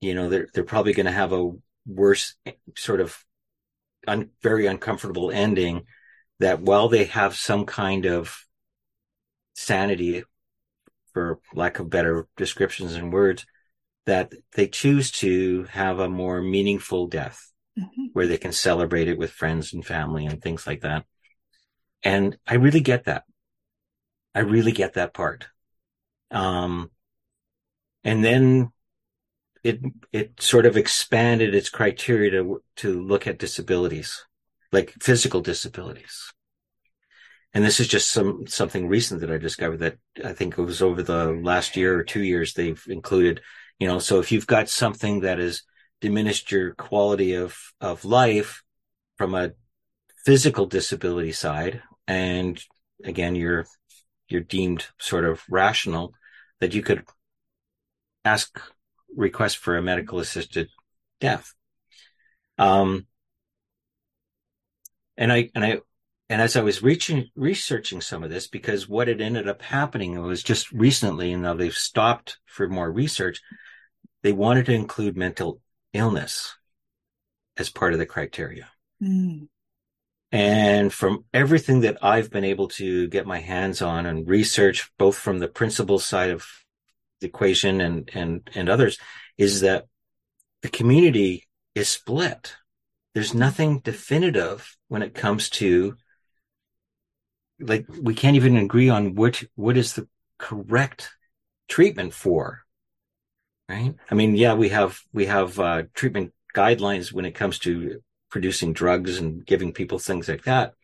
[0.00, 1.50] you know they're they're probably going to have a
[1.86, 2.34] worse
[2.76, 3.24] sort of
[4.06, 5.84] un, very uncomfortable ending
[6.40, 8.44] that while they have some kind of
[9.54, 10.22] sanity
[11.12, 13.46] for lack of better descriptions and words
[14.04, 18.06] that they choose to have a more meaningful death Mm-hmm.
[18.14, 21.04] where they can celebrate it with friends and family and things like that
[22.02, 23.24] and i really get that
[24.34, 25.48] i really get that part
[26.30, 26.90] um
[28.02, 28.72] and then
[29.66, 29.80] it
[30.12, 34.24] it sort of expanded its criteria to to look at disabilities,
[34.70, 36.32] like physical disabilities.
[37.52, 40.82] And this is just some something recent that I discovered that I think it was
[40.82, 43.40] over the last year or two years they've included.
[43.80, 45.62] You know, so if you've got something that has
[46.00, 48.62] diminished your quality of of life
[49.16, 49.52] from a
[50.24, 52.62] physical disability side, and
[53.04, 53.66] again you're
[54.28, 56.12] you're deemed sort of rational,
[56.60, 57.04] that you could
[58.24, 58.60] ask
[59.14, 60.68] request for a medical assisted
[61.20, 61.54] death.
[62.58, 63.06] Um,
[65.16, 65.78] and I, and I,
[66.28, 70.20] and as I was reaching, researching some of this, because what had ended up happening
[70.20, 73.40] was just recently, and now they've stopped for more research,
[74.22, 75.60] they wanted to include mental
[75.96, 76.54] illness
[77.56, 78.68] as part of the criteria.
[79.02, 79.48] Mm.
[80.32, 85.16] And from everything that I've been able to get my hands on and research, both
[85.16, 86.46] from the principal side of
[87.20, 88.98] the equation and, and, and others,
[89.38, 89.86] is that
[90.62, 92.56] the community is split.
[93.14, 95.96] There's nothing definitive when it comes to
[97.58, 101.10] like we can't even agree on which what is the correct
[101.68, 102.65] treatment for.
[103.68, 103.94] Right?
[104.10, 108.00] I mean, yeah, we have we have uh, treatment guidelines when it comes to
[108.30, 110.74] producing drugs and giving people things like that.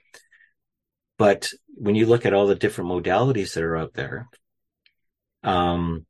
[1.18, 4.28] But when you look at all the different modalities that are out there,
[5.44, 6.06] um,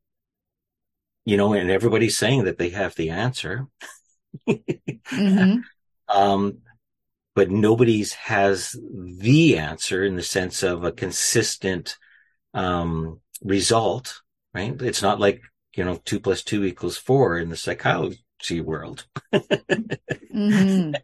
[1.25, 3.67] you know, and everybody's saying that they have the answer.
[4.49, 5.59] Mm-hmm.
[6.09, 6.59] um,
[7.35, 8.77] but nobody's has
[9.19, 11.97] the answer in the sense of a consistent
[12.55, 14.21] um, result,
[14.55, 14.81] right?
[14.83, 15.41] It's not like
[15.75, 19.07] you know two plus two equals four in the psychology world.
[20.35, 20.95] Mm-hmm.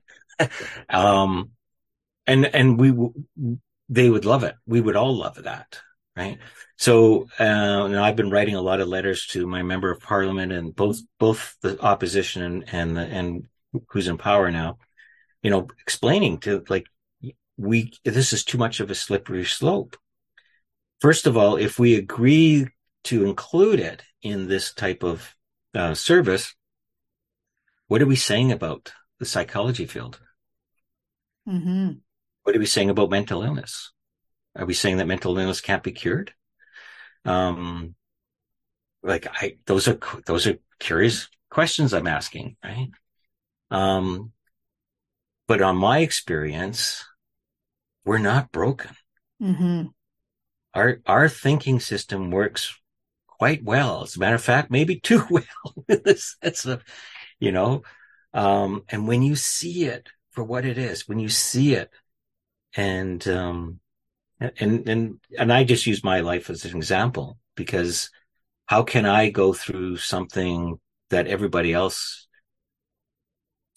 [0.91, 1.51] um,
[2.27, 3.15] and and we w-
[3.89, 4.55] they would love it.
[4.67, 5.81] We would all love that,
[6.17, 6.39] right?
[6.77, 10.53] So uh, now I've been writing a lot of letters to my member of parliament
[10.53, 13.47] and both both the opposition and and the, and
[13.89, 14.79] who's in power now,
[15.43, 16.87] you know, explaining to like
[17.57, 19.97] we this is too much of a slippery slope.
[21.01, 22.67] First of all, if we agree
[23.05, 25.35] to include it in this type of
[25.75, 26.55] uh, service,
[27.87, 30.21] what are we saying about the psychology field?
[31.49, 31.93] Mm-hmm.
[32.43, 33.93] What are we saying about mental illness?
[34.57, 36.33] Are we saying that mental illness can't be cured?
[37.25, 37.95] Um,
[39.03, 42.91] like I, those are, those are curious questions I'm asking, right?
[43.71, 44.33] Um,
[45.47, 47.05] but on my experience,
[48.05, 48.91] we're not broken.
[49.43, 49.87] Mm-hmm.
[50.75, 52.79] Our, our thinking system works
[53.39, 54.03] quite well.
[54.03, 56.85] As a matter of fact, maybe too well in the sense of,
[57.39, 57.83] you know,
[58.35, 61.91] um, and when you see it for what it is, when you see it
[62.75, 63.81] and, um,
[64.41, 68.11] and, and, and I just use my life as an example because
[68.67, 70.79] how can I go through something
[71.11, 72.29] that everybody else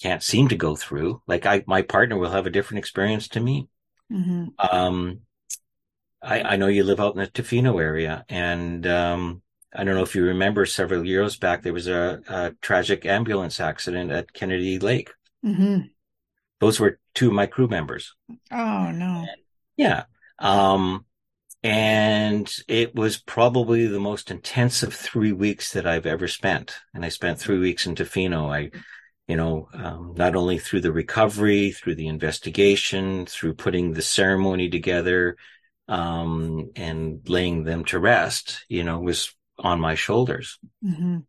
[0.02, 1.21] can't seem to go through?
[1.28, 3.69] Like I, my partner will have a different experience to me.
[4.12, 4.50] Mm-hmm.
[4.60, 5.21] Um,
[6.21, 9.41] I, I know you live out in the Tofino area, and um,
[9.73, 13.60] I don't know if you remember several years back there was a, a tragic ambulance
[13.60, 15.12] accident at Kennedy Lake.
[15.45, 15.88] Mm-hmm.
[16.60, 18.13] Those were two of my crew members.
[18.51, 19.25] Oh no!
[19.77, 20.03] Yeah,
[20.39, 21.05] um,
[21.63, 26.77] and it was probably the most intensive three weeks that I've ever spent.
[26.93, 28.53] And I spent three weeks in Tofino.
[28.53, 28.71] I
[29.27, 34.69] you know, um, not only through the recovery, through the investigation, through putting the ceremony
[34.69, 35.38] together,
[35.88, 40.60] um, and laying them to rest, you know, was on my shoulders.
[40.84, 41.19] Mm-hmm.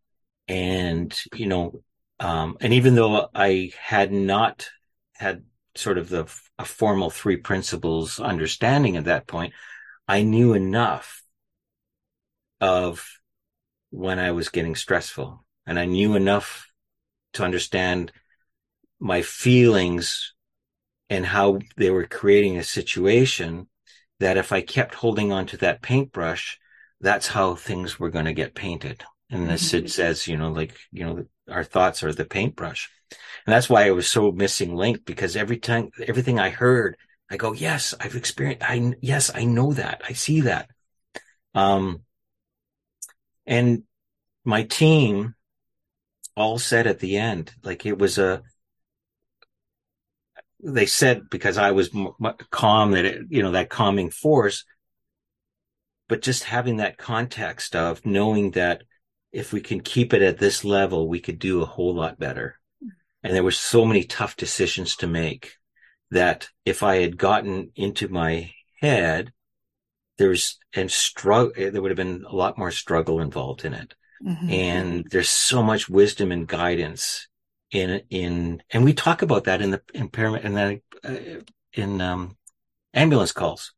[0.47, 1.83] And, you know,
[2.19, 4.69] um, and even though I had not
[5.13, 5.43] had
[5.75, 6.25] sort of the
[6.59, 9.53] a formal three principles understanding at that point,
[10.07, 11.23] I knew enough
[12.61, 13.07] of
[13.89, 16.67] when I was getting stressful and I knew enough
[17.33, 18.11] to understand
[18.99, 20.33] my feelings
[21.09, 23.67] and how they were creating a situation
[24.19, 26.59] that if I kept holding on to that paintbrush,
[27.03, 29.03] that's how things were going to get painted.
[29.29, 29.87] And as Syd mm-hmm.
[29.89, 32.89] says, you know, like, you know, our thoughts are the paintbrush.
[33.45, 36.95] And that's why I was so missing link because every time, everything I heard,
[37.29, 40.01] I go, yes, I've experienced, I, yes, I know that.
[40.07, 40.69] I see that.
[41.53, 42.03] Um,
[43.45, 43.83] and
[44.45, 45.35] my team
[46.37, 48.43] all said at the end, like it was a,
[50.63, 51.89] they said because I was
[52.49, 54.63] calm that it, you know, that calming force,
[56.13, 58.83] but just having that context of knowing that
[59.31, 62.59] if we can keep it at this level, we could do a whole lot better.
[63.23, 65.53] And there were so many tough decisions to make
[66.11, 69.33] that if I had gotten into my head,
[70.19, 73.95] there's and struggle, there would have been a lot more struggle involved in it.
[74.23, 74.49] Mm-hmm.
[74.51, 77.27] And there's so much wisdom and guidance
[77.71, 81.41] in, in, and we talk about that in the impairment and then uh,
[81.73, 82.37] in, um,
[82.93, 83.73] ambulance calls.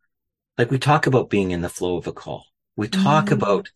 [0.57, 2.45] Like we talk about being in the flow of a call.
[2.75, 3.33] We talk mm-hmm.
[3.33, 3.69] about,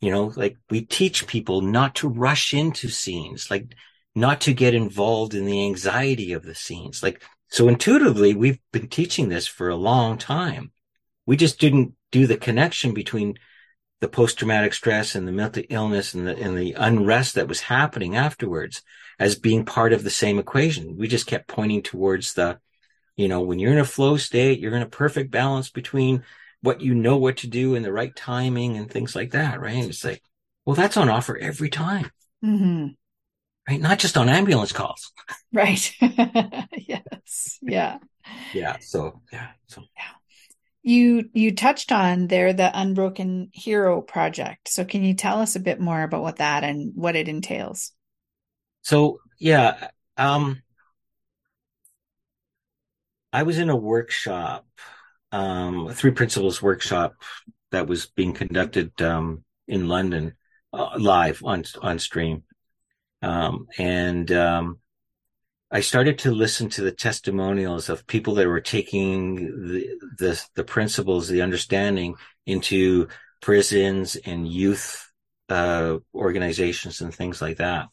[0.00, 3.74] you know, like we teach people not to rush into scenes, like
[4.14, 7.02] not to get involved in the anxiety of the scenes.
[7.02, 10.72] Like, so intuitively, we've been teaching this for a long time.
[11.26, 13.38] We just didn't do the connection between
[14.00, 18.16] the post-traumatic stress and the mental illness and the, and the unrest that was happening
[18.16, 18.82] afterwards
[19.18, 20.96] as being part of the same equation.
[20.96, 22.58] We just kept pointing towards the,
[23.16, 26.24] you know, when you're in a flow state, you're in a perfect balance between
[26.62, 29.76] what you know what to do and the right timing and things like that, right?
[29.76, 30.22] And it's like,
[30.64, 32.10] well, that's on offer every time.
[32.44, 32.88] Mm-hmm.
[33.68, 33.80] Right.
[33.80, 35.12] Not just on ambulance calls.
[35.52, 35.94] Right.
[36.00, 37.58] yes.
[37.62, 37.98] Yeah.
[38.52, 38.76] Yeah.
[38.80, 39.50] So, yeah.
[39.68, 40.04] So, yeah.
[40.82, 44.68] You you touched on there the Unbroken Hero project.
[44.68, 47.92] So can you tell us a bit more about what that and what it entails?
[48.82, 50.62] So yeah, um,
[53.34, 54.64] I was in a workshop,
[55.32, 57.16] um, a three principles workshop
[57.72, 60.34] that was being conducted um, in London
[60.72, 62.44] uh, live on on stream,
[63.22, 64.78] um, and um,
[65.68, 69.34] I started to listen to the testimonials of people that were taking
[69.66, 72.14] the, the, the principles, the understanding
[72.46, 73.08] into
[73.42, 75.10] prisons and youth,
[75.48, 77.88] uh, organizations and things like that.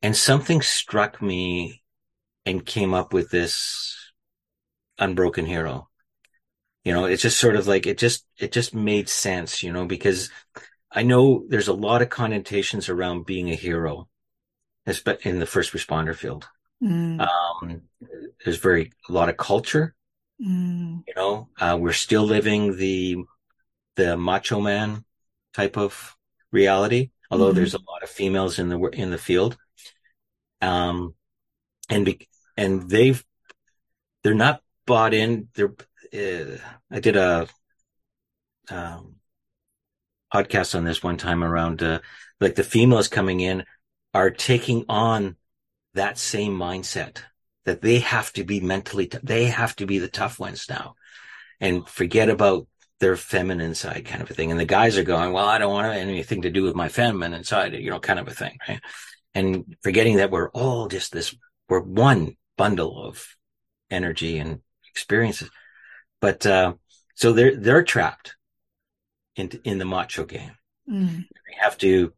[0.00, 1.82] And something struck me
[2.46, 4.01] and came up with this
[5.02, 5.88] unbroken hero.
[6.84, 9.86] You know, it's just sort of like, it just, it just made sense, you know,
[9.86, 10.30] because
[10.90, 14.08] I know there's a lot of connotations around being a hero
[15.24, 16.48] in the first responder field.
[16.82, 17.20] Mm.
[17.20, 17.82] Um,
[18.44, 19.94] there's very a lot of culture.
[20.40, 21.04] Mm.
[21.06, 23.18] You know, uh, we're still living the
[23.94, 25.04] the macho man
[25.54, 26.16] type of
[26.50, 27.56] reality, although mm-hmm.
[27.56, 29.56] there's a lot of females in the in the field.
[30.60, 31.14] Um,
[31.88, 33.24] and be, and they've
[34.24, 35.48] they're not bought in.
[35.54, 35.74] They're
[36.14, 36.58] uh,
[36.90, 37.46] I did a
[38.70, 39.16] um,
[40.32, 42.00] podcast on this one time around uh,
[42.40, 43.64] like the females coming in
[44.14, 45.36] are taking on
[45.94, 47.18] that same mindset
[47.64, 50.94] that they have to be mentally, t- they have to be the tough ones now
[51.60, 52.66] and forget about
[53.00, 54.50] their feminine side kind of a thing.
[54.50, 57.44] And the guys are going, well, I don't want anything to do with my feminine
[57.44, 58.58] side, you know, kind of a thing.
[58.68, 58.80] Right.
[59.34, 61.34] And forgetting that we're all just this,
[61.68, 63.36] we're one bundle of
[63.90, 64.60] energy and
[64.92, 65.50] experiences.
[66.20, 66.74] But, uh,
[67.14, 68.36] so they're, they're trapped
[69.36, 70.52] in, in the macho game.
[70.88, 71.16] Mm.
[71.16, 72.12] They have to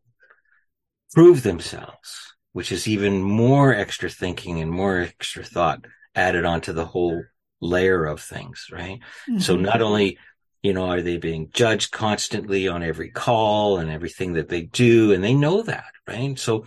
[1.13, 6.87] prove themselves which is even more extra thinking and more extra thought added onto the
[6.87, 7.25] whole
[7.61, 9.01] layer of things, right?
[9.29, 9.41] Mm-hmm.
[9.41, 10.19] So not only,
[10.63, 15.13] you know, are they being judged constantly on every call and everything that they do,
[15.13, 16.39] and they know that, right?
[16.39, 16.65] So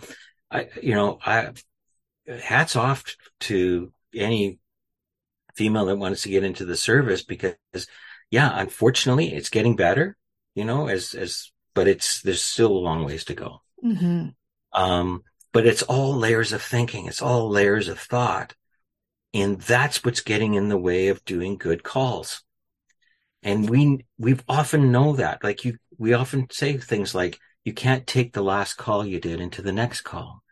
[0.50, 1.52] I, you know, I,
[2.26, 4.58] hats off to any
[5.58, 7.56] female that wants to get into the service because
[8.30, 10.16] yeah, unfortunately, it's getting better,
[10.54, 13.62] you know, as, as, but it's, there's still a long ways to go.
[13.84, 14.28] Mm-hmm.
[14.72, 17.06] Um, but it's all layers of thinking.
[17.06, 18.54] It's all layers of thought.
[19.34, 22.42] And that's what's getting in the way of doing good calls.
[23.42, 28.06] And we, we've often know that, like you, we often say things like, you can't
[28.06, 30.42] take the last call you did into the next call.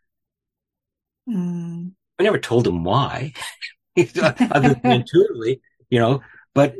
[1.28, 1.92] Mm.
[2.18, 3.32] I never told him why,
[4.51, 6.22] other than intuitively, you know,
[6.55, 6.74] but,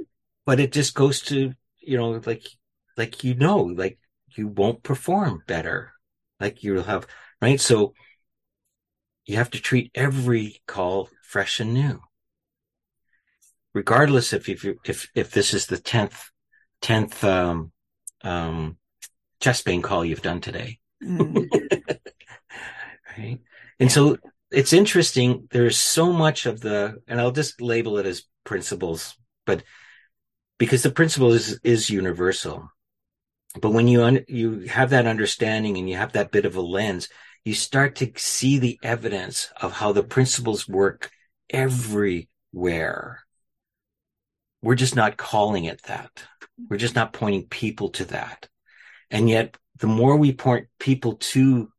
[0.45, 2.47] but it just goes to, you know, like,
[2.97, 3.99] like, you know, like
[4.37, 5.93] you won't perform better.
[6.41, 7.07] Like you'll have,
[7.41, 7.61] right?
[7.61, 7.95] So
[9.25, 12.01] you have to treat every call fresh and new.
[13.75, 16.31] Regardless if, if, if, if this is the 10th,
[16.83, 17.73] 10th, um,
[18.23, 18.79] um,
[19.41, 20.79] chest pain call you've done today.
[21.03, 21.49] Mm.
[23.19, 23.39] right.
[23.79, 24.17] And so
[24.51, 25.49] it's interesting.
[25.51, 29.63] There's so much of the, and I'll just label it as principles, but
[30.59, 32.71] because the principle is, is universal.
[33.61, 36.61] But when you, un, you have that understanding and you have that bit of a
[36.61, 37.09] lens,
[37.45, 41.11] you start to see the evidence of how the principles work
[41.49, 43.23] everywhere.
[44.63, 46.11] We're just not calling it that.
[46.69, 48.49] We're just not pointing people to that.
[49.11, 51.71] And yet the more we point people to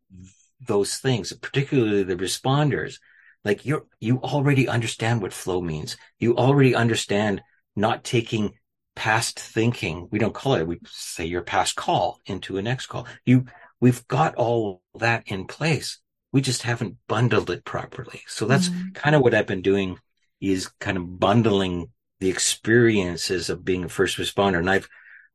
[0.67, 2.99] those things, particularly the responders,
[3.43, 5.97] like you you already understand what flow means.
[6.19, 7.41] You already understand
[7.75, 8.53] not taking
[8.97, 10.07] past thinking.
[10.11, 13.07] We don't call it, we say your past call into a next call.
[13.25, 13.45] You,
[13.79, 15.99] we've got all that in place.
[16.33, 18.21] We just haven't bundled it properly.
[18.27, 18.89] So that's mm-hmm.
[18.93, 19.99] kind of what I've been doing
[20.41, 24.57] is kind of bundling the experiences of being a first responder.
[24.57, 24.89] And I've,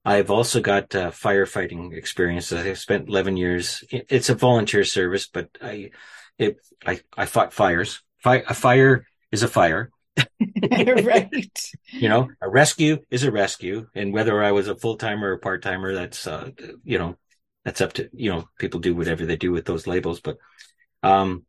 [0.05, 2.53] I've also got uh, firefighting experience.
[2.53, 3.85] I've spent 11 years.
[3.91, 5.91] It's a volunteer service, but I,
[6.39, 8.03] it, I, I fought fires.
[8.19, 9.91] Fire, a fire is a fire.
[10.73, 11.71] right.
[11.93, 13.87] You know, a rescue is a rescue.
[13.95, 16.51] And whether I was a full timer or a part timer, that's, uh,
[16.85, 17.17] you know,
[17.65, 20.21] that's up to, you know, people do whatever they do with those labels.
[20.21, 20.39] But,
[21.05, 21.45] um,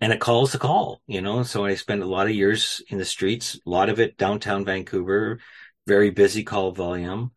[0.00, 1.42] and a call is a call, you know.
[1.42, 4.64] So I spent a lot of years in the streets, a lot of it downtown
[4.64, 5.40] Vancouver,
[5.86, 7.32] very busy call volume.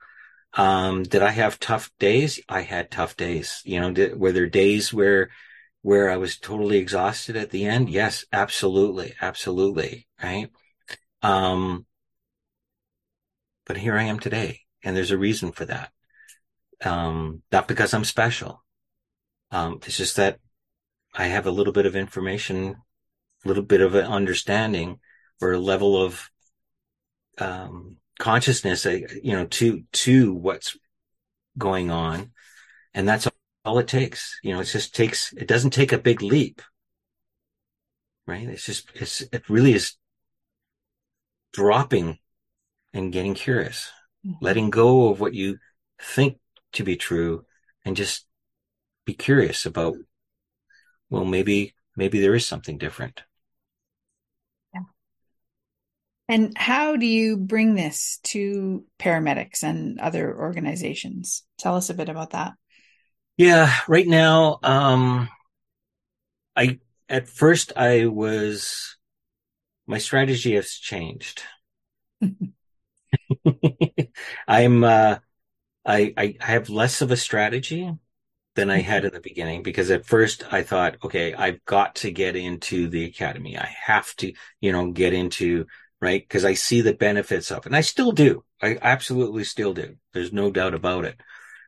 [0.56, 2.40] Um, did I have tough days?
[2.48, 3.62] I had tough days.
[3.66, 5.30] You know, did, were there days where,
[5.82, 7.90] where I was totally exhausted at the end?
[7.90, 9.16] Yes, absolutely.
[9.22, 10.08] Absolutely.
[10.22, 10.50] Right.
[11.22, 11.86] Um,
[13.66, 15.92] but here I am today and there's a reason for that.
[16.84, 18.64] Um, not because I'm special.
[19.52, 20.40] Um, it's just that
[21.14, 22.76] I have a little bit of information,
[23.46, 25.00] a little bit of an understanding
[25.42, 26.30] or a level of,
[27.38, 30.78] um, consciousness, uh, you know, to, to what's
[31.58, 32.32] going on.
[32.94, 33.28] And that's
[33.66, 34.40] all it takes.
[34.44, 36.62] You know, it just takes, it doesn't take a big leap,
[38.28, 38.48] right?
[38.48, 39.96] It's just, it's, it really is
[41.54, 42.20] dropping
[42.94, 43.90] and getting curious,
[44.26, 44.44] mm-hmm.
[44.44, 45.58] letting go of what you
[46.02, 46.38] think
[46.74, 47.46] to be true
[47.86, 48.26] and just
[49.06, 49.96] be curious about,
[51.10, 53.24] well, maybe, maybe there is something different.
[56.30, 61.44] And how do you bring this to paramedics and other organizations?
[61.58, 62.54] Tell us a bit about that.
[63.36, 65.28] Yeah, right now, um,
[66.56, 68.96] I, at first I was,
[69.86, 71.44] my strategy has changed.
[74.48, 75.18] I'm, uh,
[75.86, 77.92] I, I have less of a strategy
[78.56, 79.08] than I had mm-hmm.
[79.08, 83.06] in the beginning because at first I thought, okay, I've got to get into the
[83.06, 83.58] academy.
[83.58, 85.66] I have to, you know, get into
[86.04, 86.22] right?
[86.22, 87.68] Because I see the benefits of it.
[87.68, 88.44] And I still do.
[88.62, 89.96] I absolutely still do.
[90.12, 91.20] There's no doubt about it.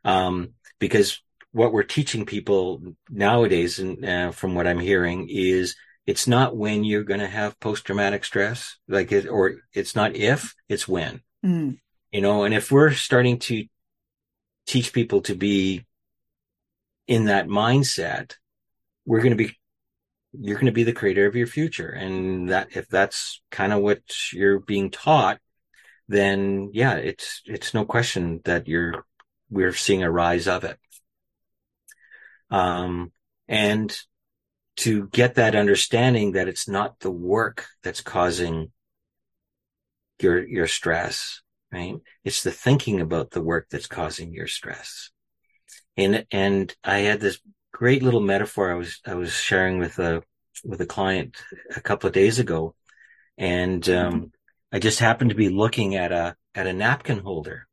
[0.04, 1.22] Um, because
[1.52, 5.74] what we're teaching people nowadays, and uh, from what I'm hearing, is
[6.06, 10.14] it's not when you're going to have post traumatic stress, like it, or it's not
[10.14, 11.22] if, it's when.
[11.44, 11.78] Mm.
[12.12, 13.64] You know, and if we're starting to
[14.66, 15.86] teach people to be
[17.08, 18.34] in that mindset,
[19.06, 19.56] we're going to be
[20.40, 21.88] you're going to be the creator of your future.
[21.88, 24.00] And that, if that's kind of what
[24.32, 25.38] you're being taught,
[26.08, 29.04] then yeah, it's, it's no question that you're,
[29.50, 30.78] we're seeing a rise of it.
[32.50, 33.12] Um,
[33.48, 33.96] and
[34.76, 38.70] to get that understanding that it's not the work that's causing
[40.20, 41.96] your, your stress, right?
[42.24, 45.10] It's the thinking about the work that's causing your stress.
[45.96, 47.40] And, and I had this
[47.76, 50.22] great little metaphor I was I was sharing with a
[50.64, 51.36] with a client
[51.76, 52.74] a couple of days ago,
[53.36, 54.32] and um,
[54.72, 57.68] I just happened to be looking at a at a napkin holder,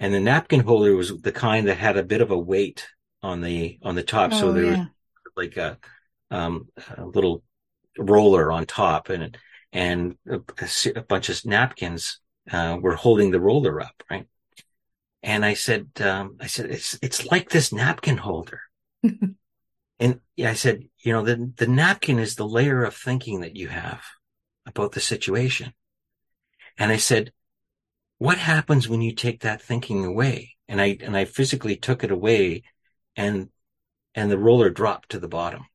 [0.00, 2.88] and the napkin holder was the kind that had a bit of a weight
[3.22, 4.86] on the on the top, oh, so there yeah.
[4.86, 5.78] was like a,
[6.32, 7.44] um, a little
[7.96, 9.38] roller on top, and
[9.72, 10.40] and a,
[10.96, 12.18] a bunch of napkins
[12.50, 14.26] uh, were holding the roller up, right?
[15.26, 18.60] And I said, um, I said, it's, it's like this napkin holder.
[19.02, 23.66] and I said, you know, the, the napkin is the layer of thinking that you
[23.66, 24.04] have
[24.66, 25.74] about the situation.
[26.78, 27.32] And I said,
[28.18, 30.54] what happens when you take that thinking away?
[30.68, 32.62] And I, and I physically took it away
[33.16, 33.48] and,
[34.14, 35.66] and the roller dropped to the bottom.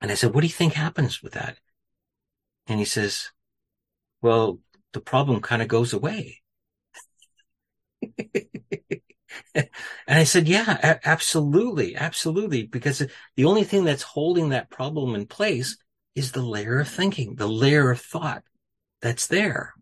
[0.00, 1.58] And I said, what do you think happens with that?
[2.66, 3.30] And he says,
[4.22, 4.60] well,
[4.94, 6.40] the problem kind of goes away.
[10.14, 11.96] and I said, yeah, a- absolutely.
[11.96, 12.62] Absolutely.
[12.62, 13.04] Because
[13.34, 15.76] the only thing that's holding that problem in place
[16.14, 18.44] is the layer of thinking, the layer of thought
[19.02, 19.74] that's there.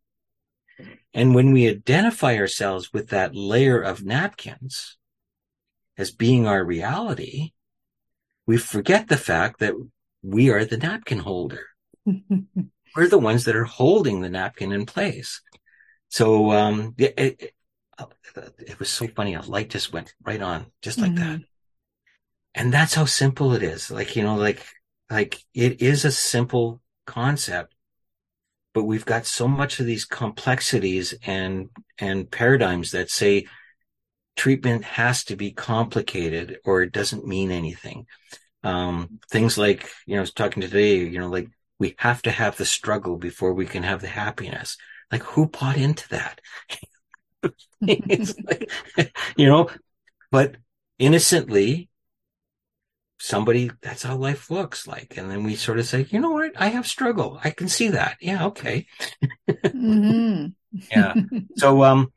[1.12, 4.96] And when we identify ourselves with that layer of napkins
[5.98, 7.52] as being our reality,
[8.46, 9.74] we forget the fact that
[10.22, 11.66] we are the napkin holder.
[12.96, 15.42] We're the ones that are holding the napkin in place.
[16.08, 17.54] So, um, it, it,
[18.58, 19.34] it was so funny.
[19.34, 21.32] A light just went right on, just like mm-hmm.
[21.32, 21.40] that.
[22.54, 23.90] And that's how simple it is.
[23.90, 24.64] Like, you know, like,
[25.10, 27.74] like it is a simple concept,
[28.74, 33.46] but we've got so much of these complexities and, and paradigms that say
[34.36, 38.06] treatment has to be complicated or it doesn't mean anything.
[38.64, 41.48] Um, things like, you know, I was talking today, you know, like
[41.78, 44.76] we have to have the struggle before we can have the happiness.
[45.10, 46.40] Like who bought into that?
[47.80, 48.70] like,
[49.36, 49.68] you know,
[50.30, 50.56] but
[50.98, 51.88] innocently,
[53.22, 55.16] somebody, that's how life looks like.
[55.16, 56.52] And then we sort of say, you know what?
[56.60, 57.38] I have struggle.
[57.42, 58.16] I can see that.
[58.20, 58.46] Yeah.
[58.46, 58.86] Okay.
[59.48, 60.46] mm-hmm.
[60.90, 61.14] yeah.
[61.56, 62.12] So, um,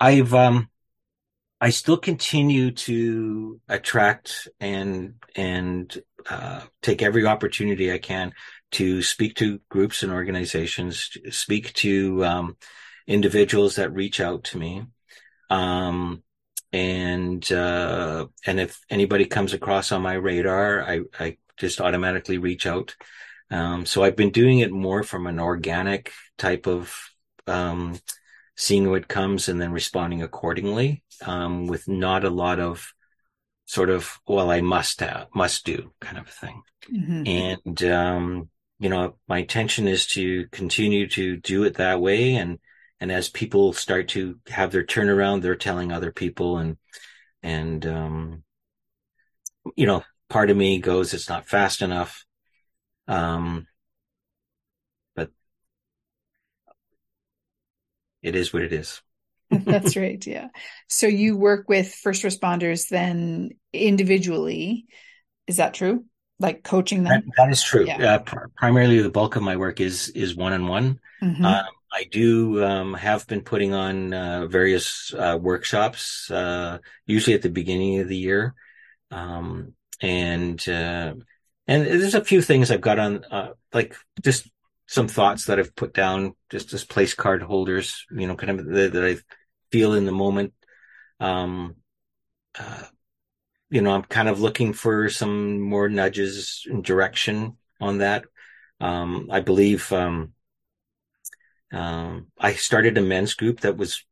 [0.00, 0.70] I've, um,
[1.60, 8.32] I still continue to attract and, and, uh, take every opportunity I can
[8.72, 12.56] to speak to groups and organizations, speak to, um,
[13.06, 14.84] individuals that reach out to me.
[15.48, 16.22] Um,
[16.72, 22.66] and, uh, and if anybody comes across on my radar, I, I just automatically reach
[22.66, 22.96] out.
[23.50, 26.94] Um, so I've been doing it more from an organic type of,
[27.46, 27.98] um,
[28.56, 32.92] seeing what comes and then responding accordingly, um, with not a lot of
[33.66, 36.62] sort of, well, I must have, must do kind of thing.
[36.92, 37.26] Mm-hmm.
[37.26, 38.50] And, um,
[38.80, 42.58] you know, my intention is to continue to do it that way and,
[43.00, 46.76] and as people start to have their turnaround, they're telling other people and,
[47.42, 48.42] and, um,
[49.76, 52.24] you know, part of me goes, it's not fast enough.
[53.08, 53.66] Um,
[55.14, 55.30] but
[58.22, 59.02] it is what it is.
[59.50, 60.24] That's right.
[60.26, 60.48] Yeah.
[60.88, 64.86] So you work with first responders then individually.
[65.46, 66.04] Is that true?
[66.38, 67.22] Like coaching them?
[67.26, 67.86] that, that is true.
[67.86, 68.14] Yeah.
[68.14, 71.00] Uh, pr- primarily the bulk of my work is, is one on one.
[71.92, 77.48] I do um, have been putting on uh, various uh, workshops, uh, usually at the
[77.50, 78.54] beginning of the year,
[79.10, 81.14] um, and uh,
[81.66, 84.48] and there's a few things I've got on, uh, like just
[84.86, 88.66] some thoughts that I've put down just as place card holders, you know, kind of
[88.66, 89.16] that, that I
[89.72, 90.52] feel in the moment.
[91.18, 91.76] Um,
[92.58, 92.82] uh,
[93.70, 98.24] you know, I'm kind of looking for some more nudges and direction on that.
[98.80, 99.92] Um, I believe
[101.72, 104.04] um, I started a men's group that was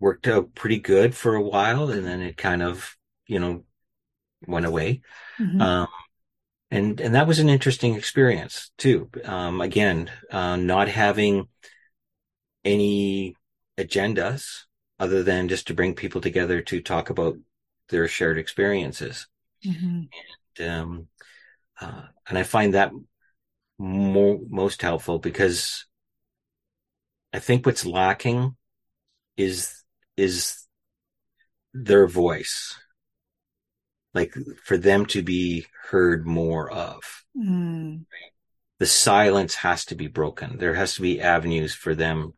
[0.00, 3.64] worked out pretty good for a while, and then it kind of, you know,
[4.46, 5.02] went away.
[5.40, 5.60] Mm-hmm.
[5.60, 5.88] Um,
[6.70, 9.10] and and that was an interesting experience too.
[9.24, 11.48] Um, again, uh, not having
[12.64, 13.34] any
[13.78, 14.64] agendas
[14.98, 17.36] other than just to bring people together to talk about
[17.88, 19.26] their shared experiences.
[19.64, 20.02] Mm-hmm.
[20.58, 21.08] And um,
[21.80, 22.92] uh, and I find that
[23.78, 25.86] more most helpful because
[27.32, 28.56] I think what's lacking
[29.36, 29.84] is
[30.16, 30.66] is
[31.74, 32.76] their voice.
[34.14, 37.24] Like for them to be heard more of.
[37.36, 38.04] Mm.
[38.78, 40.58] The silence has to be broken.
[40.58, 42.34] There has to be avenues for them,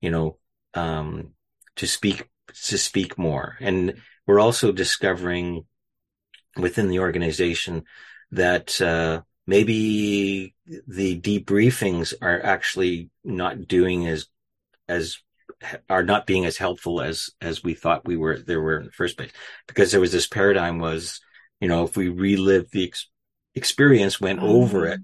[0.00, 0.38] you know,
[0.74, 1.34] um,
[1.76, 2.28] to speak
[2.66, 3.56] to speak more.
[3.60, 3.94] And
[4.26, 5.66] we're also discovering
[6.56, 7.84] within the organization
[8.30, 10.54] that uh, maybe
[10.86, 14.26] the debriefings are actually not doing as
[14.88, 15.18] as
[15.88, 18.92] are not being as helpful as as we thought we were there were in the
[18.92, 19.32] first place.
[19.66, 21.20] Because there was this paradigm was
[21.60, 23.08] you know if we relive the ex-
[23.54, 24.48] experience went mm-hmm.
[24.48, 25.00] over it.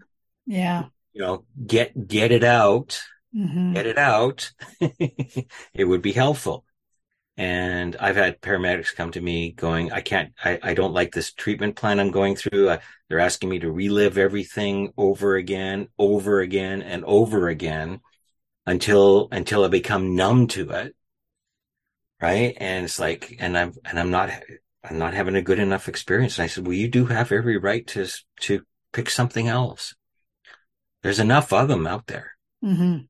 [0.46, 0.86] Yeah.
[1.12, 3.00] You know get get it out.
[3.34, 3.74] Mm-hmm.
[3.74, 4.52] get it out.
[5.72, 6.64] It would be helpful
[7.40, 11.32] and I've had paramedics come to me going, I can't, I, I don't like this
[11.32, 12.68] treatment plan I'm going through.
[12.68, 18.00] Uh, they're asking me to relive everything over again, over again, and over again
[18.66, 20.94] until until I become numb to it.
[22.20, 22.54] Right.
[22.58, 24.28] And it's like, and I'm and I'm not
[24.84, 26.36] I'm not having a good enough experience.
[26.36, 28.06] And I said, Well, you do have every right to
[28.40, 29.94] to pick something else.
[31.02, 32.32] There's enough of them out there.
[32.62, 33.04] Mm-hmm.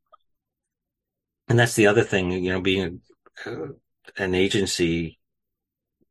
[1.49, 3.01] And that's the other thing, you know, being
[3.45, 3.67] a, uh,
[4.17, 5.19] an agency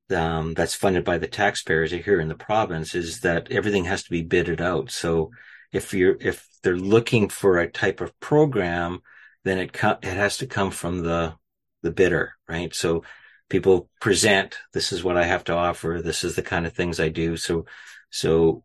[0.09, 4.09] um, that's funded by the taxpayers here in the province is that everything has to
[4.09, 4.91] be bidded out.
[4.91, 5.31] So
[5.71, 9.01] if you're if they're looking for a type of program,
[9.43, 11.35] then it co- it has to come from the
[11.83, 12.73] the bidder, right?
[12.73, 13.03] So
[13.49, 16.01] people present, this is what I have to offer.
[16.03, 17.35] This is the kind of things I do.
[17.35, 17.65] So,
[18.09, 18.63] so,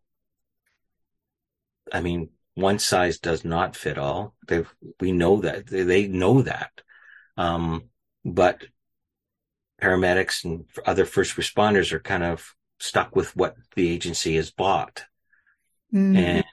[1.93, 4.35] I mean, one size does not fit all.
[4.47, 4.65] They,
[5.01, 6.83] we know that they, they know that.
[7.37, 7.85] Um,
[8.25, 8.65] but
[9.81, 15.05] paramedics and other first responders are kind of stuck with what the agency has bought.
[15.93, 16.17] Mm.
[16.17, 16.45] And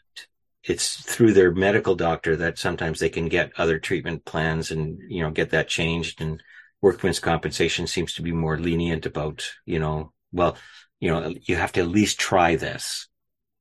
[0.64, 5.24] it's through their medical doctor that sometimes they can get other treatment plans and, you
[5.24, 6.22] know, get that changed.
[6.22, 6.42] And
[6.82, 10.58] workman's compensation seems to be more lenient about, you know, well,
[11.00, 13.08] you know, you have to at least try this.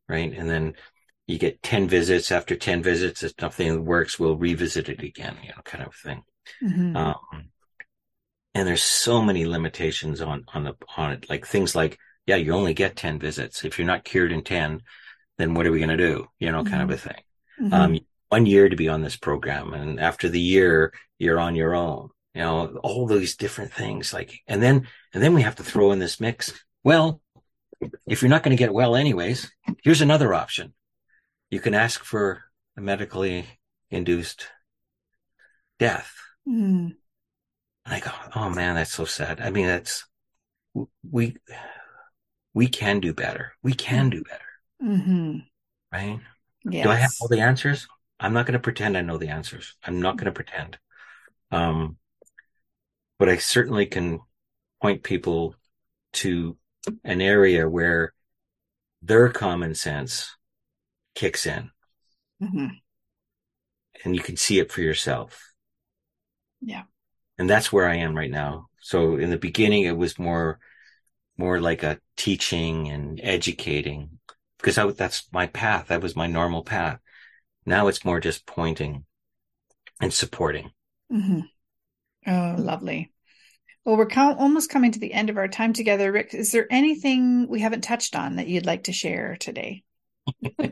[0.09, 0.33] Right.
[0.33, 0.75] And then
[1.27, 3.23] you get 10 visits after 10 visits.
[3.23, 6.23] If nothing works, we'll revisit it again, you know, kind of thing.
[6.63, 6.97] Mm-hmm.
[6.97, 7.51] Um,
[8.55, 12.53] and there's so many limitations on, on the, on it, like things like, yeah, you
[12.53, 13.65] only get 10 visits.
[13.65, 14.83] If you're not cured in 10,
[15.39, 16.27] then what are we going to do?
[16.39, 16.71] You know, mm-hmm.
[16.71, 17.09] kind of mm-hmm.
[17.09, 17.23] a thing.
[17.61, 17.75] Mm-hmm.
[17.75, 17.99] Um,
[18.29, 19.75] one year to be on this program.
[19.75, 24.41] And after the year, you're on your own, you know, all these different things like,
[24.47, 26.53] and then, and then we have to throw in this mix.
[26.85, 27.21] Well,
[28.07, 29.51] if you're not going to get well anyways,
[29.83, 30.75] here's another option.
[31.51, 32.45] You can ask for
[32.77, 33.47] a medically
[33.91, 34.47] induced
[35.79, 36.15] death.
[36.49, 36.95] Mm.
[37.93, 39.41] I go, oh man, that's so sad.
[39.41, 40.07] I mean, that's,
[41.11, 41.37] we,
[42.55, 43.53] we can do better.
[43.63, 44.45] We can do better.
[44.83, 45.39] Mm-hmm.
[45.93, 46.21] Right?
[46.65, 46.85] Yes.
[46.85, 47.89] Do I have all the answers?
[48.19, 49.77] I'm not going to pretend I know the answers.
[49.83, 50.79] I'm not going to pretend.
[51.51, 51.97] Um,
[53.19, 54.21] but I certainly can
[54.81, 55.55] point people
[56.15, 56.57] to
[57.05, 58.15] an area where
[59.03, 60.37] their common sense
[61.15, 61.71] kicks in.
[62.43, 62.67] Mm-hmm.
[64.05, 65.53] And you can see it for yourself.
[66.61, 66.83] Yeah.
[67.41, 68.69] And that's where I am right now.
[68.83, 70.59] So in the beginning, it was more,
[71.39, 74.19] more like a teaching and educating
[74.59, 75.87] because I, that's my path.
[75.87, 76.99] That was my normal path.
[77.65, 79.07] Now it's more just pointing
[80.03, 80.71] and supporting.
[81.11, 81.41] Mm-hmm.
[82.31, 83.11] Oh, lovely.
[83.87, 86.13] Well, we're co- almost coming to the end of our time together.
[86.13, 89.83] Rick, is there anything we haven't touched on that you'd like to share today?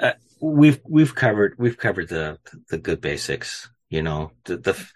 [0.00, 2.40] uh, we've we've covered we've covered the
[2.70, 3.70] the good basics.
[3.90, 4.86] You know, the, the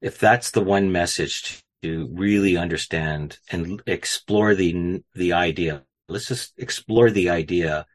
[0.00, 6.52] if that's the one message to really understand and explore the the idea let's just
[6.56, 7.86] explore the idea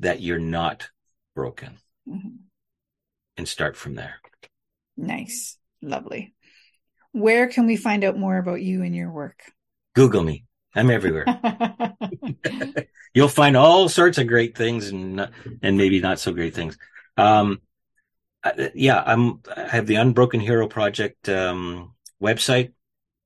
[0.00, 0.88] that you're not
[1.34, 1.78] broken
[2.08, 2.36] mm-hmm.
[3.36, 4.16] and start from there.
[4.96, 5.56] Nice.
[5.80, 6.34] Lovely.
[7.12, 9.42] Where can we find out more about you and your work?
[9.94, 10.44] Google me.
[10.74, 11.26] I'm everywhere.
[13.14, 15.28] You'll find all sorts of great things and
[15.62, 16.78] and maybe not so great things.
[17.16, 17.60] Um,
[18.74, 19.40] yeah, I'm.
[19.56, 22.72] I have the Unbroken Hero Project um, website.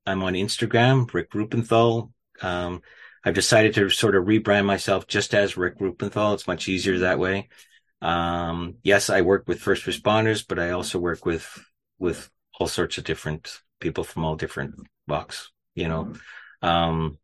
[0.06, 2.12] I'm on Instagram, Rick Ruppenthal.
[2.42, 2.82] Um,
[3.24, 6.34] I've decided to sort of rebrand myself just as Rick Ruppenthal.
[6.34, 7.48] It's much easier that way.
[8.00, 11.64] Um, yes, I work with first responders, but I also work with,
[11.98, 14.76] with all sorts of different people from all different
[15.08, 16.12] walks, you know.
[16.62, 17.18] Um,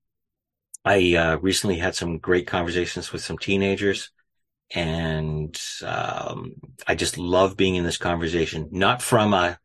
[0.84, 4.10] I, uh, recently had some great conversations with some teenagers
[4.74, 6.54] and, um,
[6.86, 9.58] I just love being in this conversation, not from a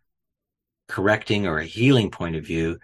[0.87, 2.79] correcting or a healing point of view,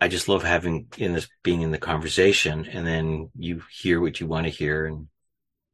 [0.00, 4.20] I just love having in this being in the conversation and then you hear what
[4.20, 5.08] you want to hear and